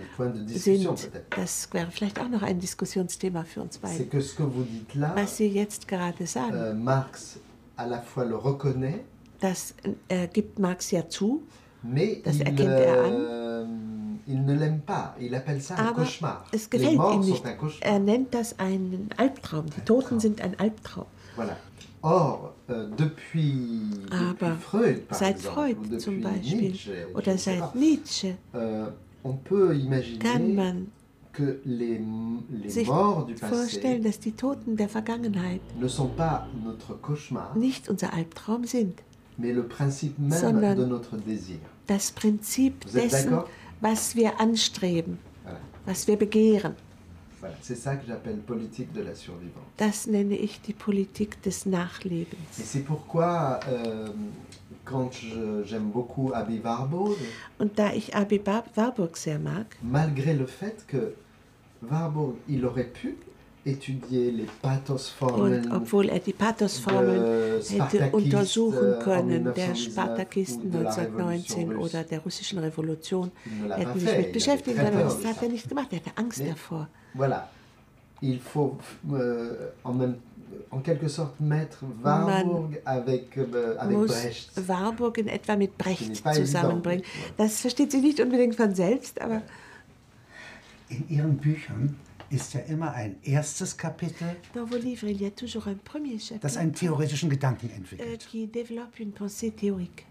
sind. 0.48 1.10
Das 1.30 1.70
wäre 1.72 1.92
vielleicht 1.92 2.20
auch 2.20 2.30
noch 2.30 2.42
ein 2.42 2.60
Diskussionsthema 2.60 3.44
für 3.44 3.62
uns 3.62 3.78
beide. 3.78 4.06
Was 5.16 5.38
Sie 5.38 5.48
jetzt 5.48 5.88
gerade 5.88 6.26
sagen, 6.28 6.58
euh, 6.58 6.74
Marx 6.74 7.38
à 7.78 7.88
la 7.88 8.02
fois 8.02 8.26
le 8.26 8.36
reconnaît, 8.36 9.00
das 9.40 9.74
äh, 10.08 10.28
gibt 10.28 10.60
Marx 10.60 10.92
ja 10.92 11.08
zu, 11.08 11.44
Das 12.24 12.40
erkennt 12.40 12.70
er 12.70 13.04
an. 13.06 14.20
aber 15.78 16.08
es 16.52 16.70
gefällt 16.70 17.00
ihm 17.00 17.20
nicht. 17.22 17.44
Er 17.82 18.00
nennt 18.00 18.34
das 18.34 18.58
einen 18.60 19.10
Albtraum. 19.18 19.66
Die 19.78 19.82
Toten 19.82 20.20
sind 20.20 20.42
ein 20.42 20.60
Albtraum. 20.60 21.06
Voilà. 21.38 21.56
Or, 22.08 22.54
euh, 22.70 22.88
depuis, 22.96 23.80
depuis 24.04 24.14
Aber 24.16 24.56
Freud, 24.58 25.00
par 25.08 25.18
seit 25.18 25.38
exemple, 25.38 25.54
Freud 25.56 25.76
depuis 25.84 25.98
zum 25.98 26.22
Beispiel 26.22 26.62
Nietzsche, 26.62 26.92
oder 27.16 27.38
seit 27.38 27.74
Nietzsche 27.76 28.36
euh, 28.54 28.90
on 29.24 29.34
peut 29.34 29.70
kann 29.70 29.80
imaginer 29.80 30.54
man 30.54 30.88
que 31.34 31.60
les, 31.66 32.00
les 32.52 32.70
sich 32.70 32.88
morts 32.88 33.26
du 33.26 33.34
passé 33.34 33.56
vorstellen, 33.56 34.04
dass 34.04 34.20
die 34.20 34.34
Toten 34.34 34.78
der 34.78 34.88
Vergangenheit 34.88 35.62
ne 35.82 35.88
sont 35.90 36.16
pas 36.16 36.48
notre 36.64 36.94
cauchemar, 37.02 37.56
nicht 37.58 37.90
unser 37.90 38.14
Albtraum 38.14 38.66
sind. 38.66 39.02
mais 39.38 39.52
le 39.52 39.64
principe 39.64 40.20
même 40.20 40.40
Sondern 40.40 40.78
de 40.78 40.86
notre 40.86 41.18
désir. 41.18 41.58
Das 41.88 42.12
Prinzip 42.12 42.86
dessen, 42.94 43.40
was 43.82 44.16
wir 44.16 44.40
anstreben, 44.40 45.18
Voilà. 45.44 45.58
was 45.88 46.08
wir 46.08 46.18
begehren. 46.18 46.76
Voilà. 47.46 47.56
C'est 47.62 47.76
ça 47.76 47.96
que 47.96 48.06
j'appelle 48.08 48.38
politique 48.38 48.92
de 48.94 49.02
la 49.02 49.14
survivance. 49.16 49.64
Das 49.78 50.08
nenne 50.08 50.32
ich 50.34 50.62
die 50.62 50.74
Politik 50.74 51.42
des 51.44 51.66
Et 51.66 51.70
Nachlebens. 51.70 52.38
c'est 52.52 52.84
pourquoi, 52.84 53.60
euh, 53.68 54.08
quand 54.84 55.12
j'aime 55.66 55.90
beaucoup 55.92 56.32
Abby 56.34 56.60
Warburg, 56.60 57.16
Und 57.60 57.78
da 57.78 57.94
ich 57.94 58.16
Abi 58.16 58.42
Warburg 58.76 59.16
sehr 59.16 59.40
mag, 59.40 59.66
malgré 59.84 60.34
le 60.34 60.48
fait 60.48 60.86
que 60.88 61.14
Warburg, 61.84 62.36
il 62.48 62.66
aurait 62.66 62.90
pu 62.92 63.18
und 63.66 65.72
obwohl 65.72 66.10
er 66.10 66.20
die 66.20 66.34
Pathosformeln 66.34 67.62
hätte 67.64 68.12
untersuchen 68.12 68.78
euh, 68.78 68.98
en 68.98 69.00
können, 69.00 69.44
der 69.56 69.70
1919 69.70 69.76
Spartakisten 69.76 70.68
ou 70.68 70.70
de 70.70 70.84
la 70.84 70.92
Révolution 70.92 70.92
1919 70.92 71.72
russe. 71.72 71.90
oder 71.90 72.04
der 72.04 72.20
russischen 72.20 72.60
Revolution, 72.60 73.32
ne 73.46 73.68
l'a 73.68 73.78
hätte 73.78 73.88
pas 73.88 73.96
mich 73.96 74.04
fait, 74.04 74.18
mit 74.20 74.34
beschäftigen 74.34 74.78
très 74.78 74.92
können, 74.92 75.00
das 75.00 75.26
hat 75.26 75.42
er 75.42 75.50
nicht 75.50 75.68
gemacht, 75.68 75.88
er 75.92 75.98
hatte 75.98 76.12
Angst 76.16 76.44
davor. 76.48 76.88
Voilà. 77.16 77.50
Il 78.22 78.40
faut 78.40 78.78
euh, 79.12 79.72
en, 79.84 79.94
même, 79.94 80.18
en 80.70 80.80
quelque 80.82 81.08
sorte 81.08 81.40
mettre 81.40 81.86
Warburg 82.04 82.80
avec, 82.86 83.36
euh, 83.38 83.76
avec 83.80 83.98
muss 83.98 84.12
Brecht. 84.12 84.52
Warburg 84.68 85.18
in 85.18 85.28
etwa 85.28 85.56
mit 85.56 85.76
Brecht 85.76 86.22
zusammenbringen. 86.36 87.04
Das 87.38 87.62
versteht 87.62 87.92
sie 87.92 88.02
nicht 88.02 88.20
unbedingt 88.20 88.56
von 88.56 88.76
selbst, 88.76 89.20
aber 89.20 89.42
In 90.88 91.10
Ihren 91.10 91.38
Büchern 91.38 91.96
ist 92.36 92.54
ja 92.54 92.60
immer 92.62 92.92
ein 92.94 93.16
erstes 93.24 93.76
Kapitel, 93.78 94.36
dans 94.54 94.66
vos 94.70 94.78
livres, 94.78 95.10
il 95.10 95.22
y 95.22 95.26
a 95.26 95.32
toujours 95.32 95.68
un 95.68 95.76
premier 95.84 96.16
das 96.18 96.28
chapitre 96.28 96.60
einen 96.60 96.74
theoretischen 96.74 97.30
Gedanken 97.30 97.70
euh, 97.72 97.78
entwickelt. 97.78 98.28
qui 98.30 98.48
développe 98.48 99.00
une 99.00 99.12
pensée 99.12 99.52
théorique. 99.52 100.06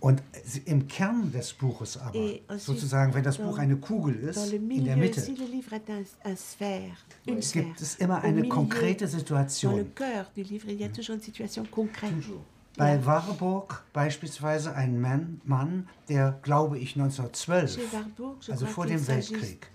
Und 0.00 0.22
im 0.66 0.86
Kern 0.86 1.32
des 1.32 1.52
Buches 1.54 1.96
aber, 1.96 2.14
ensuite, 2.48 2.58
sozusagen, 2.58 3.14
wenn 3.14 3.24
das 3.24 3.38
dans- 3.38 3.46
Buch 3.48 3.58
eine 3.58 3.76
Kugel 3.76 4.20
Dans 4.20 4.36
ist, 4.44 4.50
le 4.52 4.56
in 4.58 4.66
milieu, 4.68 4.84
der 4.84 4.96
Mitte, 4.96 5.20
si 5.20 5.34
le 5.34 5.46
livre 5.46 5.72
est 5.72 5.88
un, 5.90 6.02
un 6.30 6.36
sphère, 6.36 6.96
une 7.26 7.40
sphère, 7.42 7.64
gibt 7.64 7.80
es 7.80 7.94
immer 7.96 8.18
au 8.22 8.26
eine 8.26 8.34
milieu, 8.42 8.48
konkrete 8.48 9.00
dans 9.04 9.12
le 9.12 9.18
Situation. 9.18 9.84
cœur 9.94 10.30
du 10.36 10.42
livre, 10.42 10.66
il 10.68 10.80
y 10.80 10.84
a 10.84 10.88
toujours 10.88 11.16
une 11.16 11.22
situation 11.22 11.64
concrète. 11.70 12.12
Toujours. 12.14 12.44
Bei 12.76 13.04
Warburg 13.06 13.84
beispielsweise 13.92 14.74
ein 14.74 15.00
Mann, 15.00 15.40
Mann, 15.44 15.88
der, 16.08 16.38
glaube 16.42 16.78
ich, 16.78 16.94
1912, 16.96 17.74
Chez 17.76 17.92
Warburg, 17.92 18.36
also 18.50 18.66
vor 18.66 18.86
dem 18.86 19.06
Weltkrieg, 19.08 19.70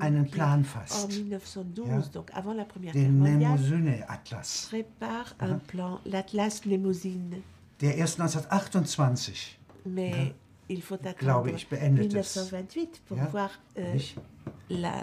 einen 0.00 0.30
Plan 0.30 0.64
fasst. 0.64 1.08
1912, 1.10 2.10
Ja. 2.84 2.92
den 2.92 3.22
Nemosine-Atlas, 3.22 4.70
der 7.80 7.96
erst 7.96 8.18
1928 8.20 9.58
Mais 9.84 10.32
attendre 10.68 11.14
glaube 11.18 11.50
ich, 11.52 11.68
beendet 11.68 12.12
ist. 12.12 12.36
1928 12.36 13.04
pour 13.06 13.16
Ja, 13.16 13.32
voir 13.32 13.50
nicht? 13.94 14.16
la- 14.68 15.02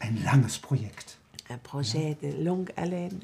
ein 0.00 0.22
langes 0.24 0.58
Projekt. 0.58 1.18
Un 1.50 1.58
projet 1.62 2.14
de 2.20 2.42
longue 2.42 2.72
haleine. 2.76 3.20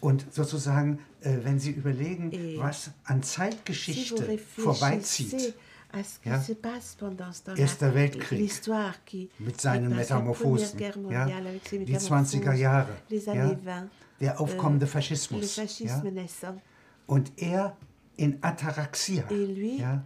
Und 0.00 0.26
sozusagen, 0.32 0.98
äh, 1.20 1.38
wenn 1.42 1.58
Sie 1.58 1.70
überlegen, 1.70 2.32
Et 2.32 2.58
was 2.58 2.90
an 3.04 3.22
Si 3.22 3.36
Zeitgeschichte 3.36 4.38
vorbeizieht, 4.38 5.54
ce 6.02 6.20
qui 6.20 6.28
Ja. 6.28 6.42
Erster 7.56 7.94
Weltkrieg. 7.94 8.50
mit 9.38 9.60
seinen 9.60 9.94
Metamorphosen, 9.94 10.78
ja, 11.10 11.26
die 11.26 11.78
Metamorphosen, 11.78 11.96
20er 12.00 12.52
Jahre, 12.54 12.96
ja, 13.08 13.32
années 13.32 13.56
20, 13.56 13.90
der 14.20 14.40
aufkommende 14.40 14.86
le 14.86 14.90
Faschismus. 14.90 15.56
Ja, 15.78 16.02
und 17.06 17.32
er 17.36 17.76
in 18.16 18.38
Ataraxia, 18.42 19.24
ja, 19.30 20.02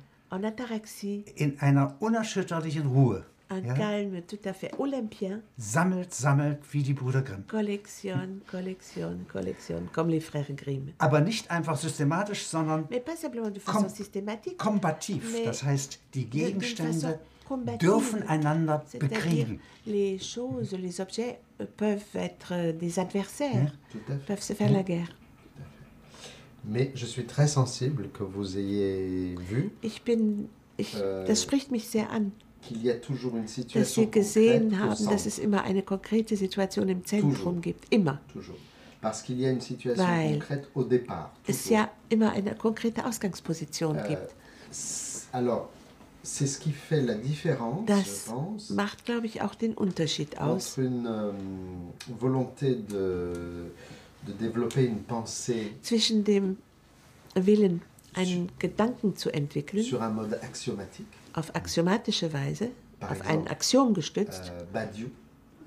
in 1.37 1.59
einer 1.61 1.97
unerschütterlichen 2.01 2.87
Ruhe, 2.87 3.25
un 3.51 3.63
ja, 3.65 3.75
calme 3.75 4.21
tout 4.23 4.39
à 4.45 4.53
fait 4.53 4.71
olympien, 4.79 5.41
sammelt, 5.57 6.13
sammelt 6.13 6.59
wie 6.73 6.83
die 6.83 6.93
Brüder 6.95 7.23
Grimm. 7.23 7.45
collectionne, 7.49 8.41
collectionne, 8.51 9.25
collectionne, 9.33 9.89
comme 9.93 10.09
les 10.11 10.21
frères 10.21 10.53
Grimm. 10.55 10.93
Aber 10.99 11.21
nicht 11.21 11.51
einfach 11.51 11.77
systematisch, 11.79 12.45
sondern 12.47 12.87
Mais 12.91 13.01
pas 13.01 13.17
simplement 13.17 13.51
de 13.51 13.61
façon 13.61 13.89
systématique, 13.89 14.59
kombativ. 14.59 15.23
Das 15.45 15.63
heißt, 15.63 15.99
die 16.15 16.29
Gegenstände 16.29 17.19
dürfen 17.81 18.23
einander 18.29 18.83
bekriegen. 18.99 19.61
les 19.87 20.19
choses, 20.19 20.73
les 20.73 21.01
objets 21.01 21.41
euh, 21.61 21.67
peuvent 21.79 22.15
être 22.15 22.53
euh, 22.53 22.73
des 22.73 22.99
adversaires, 22.99 23.73
fait. 24.07 24.27
peuvent 24.27 24.43
se 24.43 24.53
faire 24.53 24.71
la 24.71 24.83
guerre. 24.83 25.09
Mais 26.65 26.91
je 26.95 27.07
suis 27.07 27.25
très 27.25 27.47
sensible 27.49 28.11
que 28.13 28.23
vous 28.25 28.59
ayez 28.59 29.35
vu 29.39 29.71
Ich 29.83 30.03
bin, 30.05 30.49
ich, 30.77 30.95
Äh, 30.97 31.25
das 31.25 31.43
spricht 31.43 31.71
mich 31.71 31.89
sehr 31.89 32.11
an, 32.11 32.33
dass 33.75 33.95
Sie 33.95 34.11
gesehen 34.11 34.79
haben, 34.79 35.07
dass 35.07 35.27
es 35.27 35.39
immer 35.39 35.63
eine 35.63 35.83
konkrete 35.83 36.37
Situation 36.37 36.89
im 36.89 37.05
Zentrum 37.05 37.61
gibt. 37.61 37.93
Immer. 37.93 38.21
Toujours. 38.33 38.57
Parce 39.01 39.23
qu'il 39.23 39.39
y 39.41 39.47
a 39.47 39.51
une 39.51 39.61
situation 39.61 40.07
Weil. 40.07 40.43
Es 41.47 41.69
ja 41.69 41.89
immer 42.09 42.33
eine 42.33 42.55
konkrete 42.55 43.07
Ausgangsposition 43.07 43.97
Euh, 43.97 44.09
gibt. 44.09 44.35
Das 47.87 48.33
macht, 48.71 49.05
glaube 49.05 49.27
ich, 49.27 49.43
auch 49.43 49.55
den 49.55 49.75
Unterschied 49.75 50.39
aus 50.39 50.77
euh, 50.79 51.33
zwischen 55.83 56.25
dem 56.25 56.57
Willen, 57.35 57.83
einen 58.15 58.51
Gedanken 58.59 59.17
zu 59.17 59.31
entwickeln, 59.31 59.85
auf 61.39 61.55
axiomatische 61.55 62.33
Weise, 62.33 62.71
Par 63.01 63.11
auf 63.11 63.19
exemple, 63.19 63.43
ein 63.43 63.49
Axiom 63.49 63.95
gestützt. 63.95 64.53
Euh, 64.55 64.65
Badiou, 64.73 65.09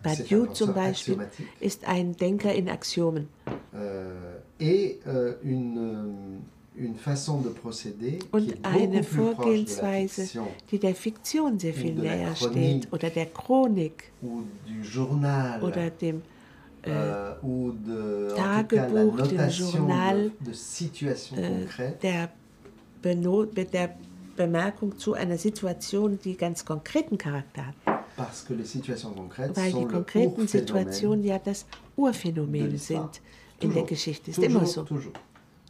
Badiou 0.04 0.48
zum 0.48 0.74
Beispiel 0.74 1.18
ist 1.60 1.88
ein 1.88 2.16
Denker 2.18 2.54
in 2.54 2.70
Axiomen. 2.70 3.28
Euh, 3.74 4.40
et 4.60 5.00
euh, 5.08 5.36
une, 5.44 5.78
euh, 5.78 6.86
une 6.86 6.96
façon 6.96 7.42
de 7.42 7.50
procéder 7.50 8.20
Und 8.32 8.54
eine 8.64 9.00
de 9.00 9.04
Vorgehensweise, 9.04 10.22
fiction 10.24 10.48
die 10.72 10.80
der 10.80 10.96
Fiktion 10.96 11.60
sehr 11.60 11.74
viel 11.74 11.96
de 11.96 12.02
näher 12.02 12.36
steht 12.36 12.92
oder 12.92 13.10
der 13.10 13.28
Chronik 13.28 14.12
ou 14.22 14.44
du 14.66 14.82
journal 14.82 15.62
oder 15.64 15.90
dem 15.90 16.22
euh, 16.88 17.36
ou 17.44 17.72
de 17.72 18.30
tout 18.30 18.36
cas, 18.36 18.64
Tagebuch, 18.64 19.28
dem 19.28 19.50
Journal, 19.50 20.32
de, 20.40 20.52
de 20.52 21.44
äh, 21.44 21.92
der, 22.02 22.30
Beno 23.02 23.46
der 23.46 23.96
Bemerkung 24.36 24.98
zu 24.98 25.14
einer 25.14 25.38
Situation, 25.38 26.20
die 26.24 26.36
ganz 26.38 26.66
konkreten 26.66 27.18
Charakter 27.18 27.68
hat. 27.68 27.76
parce 28.16 28.44
que 28.44 28.54
les 28.54 28.66
situations 28.66 29.14
concrètes 29.16 29.56
Weil 29.56 29.72
die 29.72 29.80
le 29.82 29.88
konkreten 29.88 30.48
Situationen 30.48 31.24
ja 31.24 31.40
das 31.40 31.66
Urphänomen 31.96 32.78
sind 32.78 33.22
in 33.60 33.74
der 33.74 33.84
Geschichte. 33.84 34.32
Ist 34.32 34.38
toujours, 34.38 34.56
immer 34.56 34.66
so. 34.66 34.84
toujours. 34.84 35.14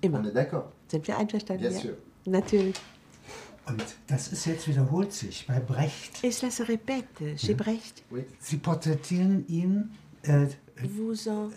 Immer. 0.02 0.24
Sind 0.88 1.08
wir 1.08 1.18
einverstanden? 1.18 1.62
Bien 1.62 1.74
ja. 1.74 1.80
sûr. 1.80 1.98
Natürlich. 2.26 2.76
Und 3.68 3.84
das 4.08 4.32
ist 4.32 4.46
jetzt 4.46 4.68
wiederholt 4.68 5.14
sich 5.14 5.46
bei 5.48 5.60
Brecht. 5.60 6.24
Et 6.24 6.32
cela 6.34 6.52
se 6.52 6.64
répète 6.64 7.38
chez 7.38 7.54
Brecht. 7.54 8.04
Oui. 8.10 8.26
Sie 8.40 8.58
porträtieren 8.58 9.46
ihn 9.48 9.92
äh, 10.24 10.48
Vous 10.84 11.28
en 11.28 11.52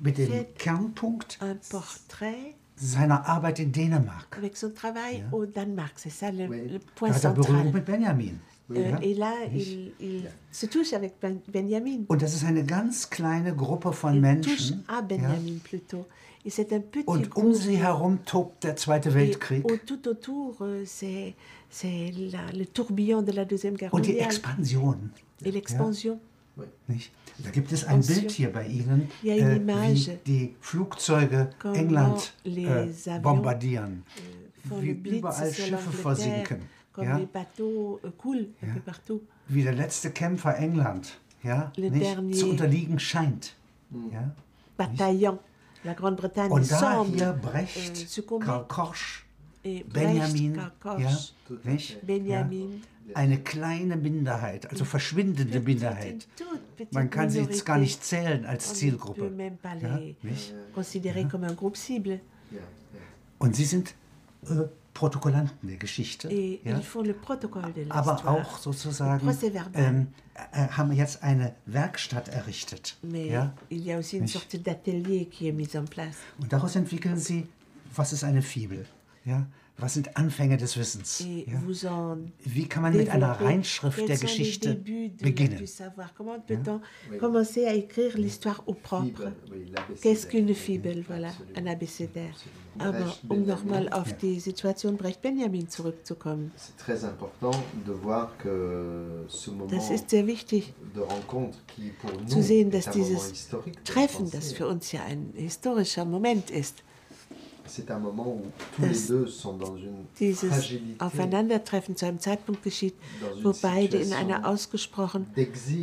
mit 0.00 0.18
dem 0.18 0.46
Kernpunkt 0.58 1.38
un 1.40 1.58
portrait 1.70 2.54
seiner 2.76 3.26
Arbeit 3.28 3.58
in 3.60 3.68
Dänemark. 3.72 4.36
avec 4.36 4.56
son 4.56 4.70
travail 4.70 5.18
Ja. 5.30 5.36
au 5.36 5.46
Danemark. 5.46 5.94
C'est 5.96 6.10
ça 6.10 6.30
le, 6.30 6.46
Oui. 6.48 6.60
le 6.68 6.78
Da 6.78 6.84
point 6.94 7.10
hat 7.10 7.20
er 7.24 7.32
Berührung 7.32 7.72
mit 7.72 7.80
Benjamin. 7.80 8.34
Euh, 8.70 8.90
Ja, 8.90 8.98
et 9.00 9.14
là, 9.14 9.32
il, 9.54 9.92
il 10.00 10.22
se 10.50 10.66
touche 10.66 10.92
avec 10.92 11.14
Ben- 11.20 11.38
Benjamin. 11.52 12.04
Und 12.08 12.20
das 12.20 12.34
ist 12.34 12.44
eine 12.44 12.64
ganz 12.64 13.08
kleine 13.08 13.54
Gruppe 13.54 13.92
von 13.92 14.12
Il 14.14 14.20
touche 14.40 14.72
Menschen. 14.72 14.84
à 14.88 14.96
Ja? 14.96 15.00
Benjamin 15.02 15.58
plutôt. 15.62 16.04
Et 16.44 16.50
c'est 16.50 16.72
un 16.72 16.80
petit 16.80 17.04
Und 17.08 17.24
um 17.36 17.42
groupe. 17.44 17.54
sie 17.56 17.76
herum 17.76 18.18
tobt 18.24 18.62
der 18.64 18.76
Zweite 18.76 19.08
Et 19.10 19.14
Weltkrieg. 19.14 19.64
au- 19.70 19.76
tout 19.78 20.06
autour, 20.08 20.56
euh, 20.62 20.82
c'est 20.84 21.34
c'est 21.70 22.12
le 22.12 22.64
tourbillon 22.66 23.22
de 23.22 23.32
la 23.32 23.44
Deuxième 23.44 23.74
Guerre 23.76 23.92
Und 23.94 24.00
die 24.04 24.10
mondiale. 24.12 24.26
Expansion. 24.26 24.96
Et 25.44 25.50
l'expansion. 25.50 26.18
Nicht? 26.88 27.10
Da 27.38 27.50
gibt 27.50 27.72
es 27.72 27.84
ein. 27.84 28.00
Bild 28.00 28.30
hier 28.30 28.52
bei 28.52 28.66
Ihnen, 28.66 29.08
Ja, 29.22 29.34
äh, 29.34 29.60
wie 29.60 30.18
die 30.26 30.56
Flugzeuge 30.60 31.50
England 31.74 32.32
äh, 32.44 32.86
bombardieren, 33.22 34.04
font 34.68 34.82
wie 34.82 34.90
überall 34.90 35.52
Schiffe 35.52 35.92
versinken. 35.92 36.62
Ja? 36.96 37.18
euh, 37.18 37.98
Ja. 38.62 39.20
Wie 39.48 39.62
der 39.62 39.74
letzte 39.74 40.10
Kämpfer 40.10 40.56
England 40.56 41.18
ja, 41.42 41.72
nicht, 41.76 42.38
zu 42.38 42.48
unterliegen 42.48 42.98
scheint. 42.98 43.54
Ja? 44.12 44.34
Bataillon. 44.76 45.38
La 45.84 45.92
Grande-Bretagne 45.92 46.50
Und 46.50 46.70
da 46.70 46.78
semble 46.78 47.16
hier 47.16 47.28
euh, 47.28 47.32
Brecht, 47.34 48.08
succomber. 48.08 48.46
Karl 48.46 48.64
Korsch, 48.66 49.25
Benjamin, 49.92 50.52
Brecht, 50.52 50.80
Karl 50.80 51.00
ja. 51.02 51.18
Benjamin. 52.02 52.82
eine 53.14 53.38
kleine 53.38 53.96
Minderheit, 53.96 54.70
also 54.70 54.84
verschwindende 54.84 55.60
Minderheit. 55.60 56.26
Man 56.92 57.10
kann 57.10 57.30
sie 57.30 57.40
jetzt 57.40 57.64
gar 57.64 57.78
nicht 57.78 58.04
zählen 58.04 58.44
als 58.46 58.74
Zielgruppe. 58.74 59.30
Ja. 59.72 59.88
Ja, 62.50 62.58
ja. 62.58 63.00
Und 63.38 63.56
sie 63.56 63.64
sind 63.64 63.94
äh, 64.44 64.64
Protokollanten 64.94 65.68
der 65.68 65.76
Geschichte. 65.76 66.32
Ja? 66.64 66.76
aber 67.90 68.26
auch 68.28 68.56
sozusagen 68.58 69.28
ähm, 69.74 70.08
äh, 70.52 70.68
haben 70.68 70.92
jetzt 70.92 71.22
eine 71.22 71.54
Werkstatt 71.66 72.28
errichtet. 72.28 72.96
Ja? 73.30 73.52
Und 76.40 76.50
daraus 76.52 76.76
entwickeln 76.76 77.18
sie, 77.18 77.46
was 77.94 78.12
ist 78.14 78.24
eine 78.24 78.40
Fibel? 78.42 78.86
Ja? 79.26 79.46
Was 79.78 79.92
sind 79.92 80.16
Anfänge 80.16 80.56
des 80.56 80.78
Wissens? 80.78 81.22
Ja? 81.46 82.16
Wie 82.44 82.66
kann 82.66 82.82
man 82.82 82.96
mit 82.96 83.10
einer 83.10 83.32
Reinschrift 83.32 84.08
der 84.08 84.16
Geschichte 84.16 84.74
beginnen? 84.74 85.58
du 85.58 85.66
savoir. 85.66 86.10
Comment 86.16 86.38
peut-on 86.46 86.80
Oui. 87.10 87.18
commencer 87.18 87.66
à 87.66 87.74
écrire 87.74 88.16
l'histoire 88.16 88.62
au 88.66 88.72
propre 88.72 89.04
Fibre, 89.04 89.32
oui, 89.50 89.66
l'abécédaire. 89.66 90.00
Qu'est-ce 90.00 90.26
qu'une 90.28 90.54
fibel, 90.54 91.04
voilà, 91.06 91.30
ein 91.56 91.66
abécédaire. 91.66 92.34
Aber 92.78 92.92
Brecht, 92.92 93.22
um 93.24 93.28
Benjamin. 93.28 93.46
nochmal 93.46 93.88
auf 93.92 94.16
die 94.16 94.40
Situation 94.40 94.98
zurückzukommen, 95.68 96.52
que 98.38 99.26
ce 99.28 99.50
moment 99.50 99.72
das 99.72 99.90
ist 99.90 100.08
sehr 100.10 100.26
wichtig 100.26 100.72
zu 102.26 102.42
sehen, 102.42 102.70
dass 102.70 102.90
dieses 102.90 103.48
Treffen, 103.84 104.30
das 104.30 104.52
für 104.52 104.68
uns 104.68 104.92
ja 104.92 105.02
ein 105.04 105.32
historischer 105.34 106.04
Moment 106.04 106.50
ist, 106.50 106.82
c'est 107.76 107.90
un 107.90 107.98
moment 107.98 108.28
où 108.36 108.42
tous 108.74 108.82
les 108.82 109.08
deux 109.08 109.26
sont 109.26 109.56
dans 109.56 109.76
une 109.76 110.04
dieses 110.18 110.48
fragilité, 110.48 111.04
Aufeinandertreffen 111.04 111.94
zu 111.96 112.06
einem 112.06 112.18
Zeitpunkt 112.20 112.62
geschieht, 112.62 112.94
wo 113.42 113.52
beide 113.60 113.98
in 113.98 114.12
einer 114.12 114.48
ausgesprochen 114.48 115.26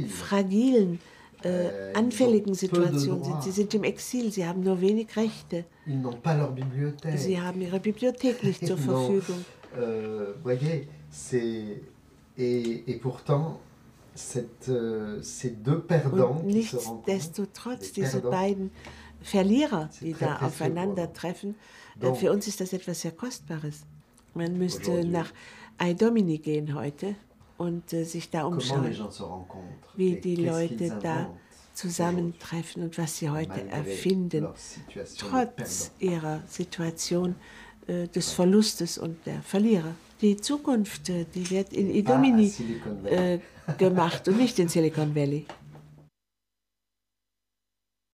fragilen, 0.10 0.95
äh, 0.95 0.97
Äh, 1.45 1.93
anfälligen 1.93 2.53
Situation 2.53 3.21
sind. 3.21 3.43
Sie 3.43 3.51
sind 3.51 3.73
im 3.73 3.84
Exil, 3.84 4.32
sie 4.32 4.45
haben 4.47 4.63
nur 4.63 4.79
wenig 4.79 5.08
Rechte, 5.17 5.65
Ils 5.86 5.99
n'ont 6.01 6.15
pas 6.21 6.36
leur 6.38 6.53
bibliothèque. 6.56 7.17
sie 7.17 7.38
haben 7.38 7.62
ihre 7.62 7.82
Bibliothek 7.82 8.41
nicht 8.45 8.65
zur. 8.67 8.77
Verfügung. 8.77 9.43
Euh, 9.77 10.34
voyez, 10.41 10.88
c'est 11.10 11.82
et, 12.38 12.84
et 12.88 12.95
pourtant 12.97 13.60
cette, 14.15 14.69
euh, 14.69 15.21
ces 15.21 15.49
deux 15.49 15.82
perdants 15.82 16.41
Und 16.45 16.49
qui 16.49 16.63
se 16.63 16.77
rencontrent. 16.77 17.91
diese 17.93 18.21
perdants, 18.21 18.69
Verlierer, 19.23 19.89
die 20.01 20.13
da 20.13 20.38
aufeinandertreffen, 20.38 21.55
äh, 22.01 22.13
für 22.13 22.31
uns 22.31 22.47
ist 22.47 22.62
das 22.62 22.73
etwas 22.73 23.01
sehr 23.01 23.12
Kostbares. 23.12 23.83
Man 24.33 24.57
müsste 24.57 25.05
nach 25.05 25.31
Ai-Domini 25.77 26.38
gehen 26.39 26.75
heute 26.75 27.15
und 27.57 27.93
äh, 27.93 28.03
sich 28.03 28.29
da 28.29 28.45
umschauen, 28.45 28.95
wie 29.95 30.15
die 30.19 30.36
Leute 30.36 30.97
da 31.01 31.33
zusammentreffen 31.73 32.83
und 32.83 32.97
was 32.97 33.17
sie 33.17 33.29
heute 33.29 33.67
erfinden, 33.69 34.47
trotz 35.17 35.91
ihrer 35.99 36.41
Situation 36.47 37.36
äh, 37.88 38.07
des 38.07 38.31
Verlustes 38.31 38.97
und 38.97 39.25
der 39.25 39.41
Verlierer. 39.41 39.95
Die 40.21 40.38
Zukunft, 40.38 41.07
die 41.07 41.49
wird 41.49 41.73
in 41.73 41.89
Idomini 41.89 42.53
gemacht 43.77 44.27
und 44.27 44.38
nicht 44.38 44.57
in 44.59 44.69
Silicon 44.69 45.13
Valley. 45.13 45.45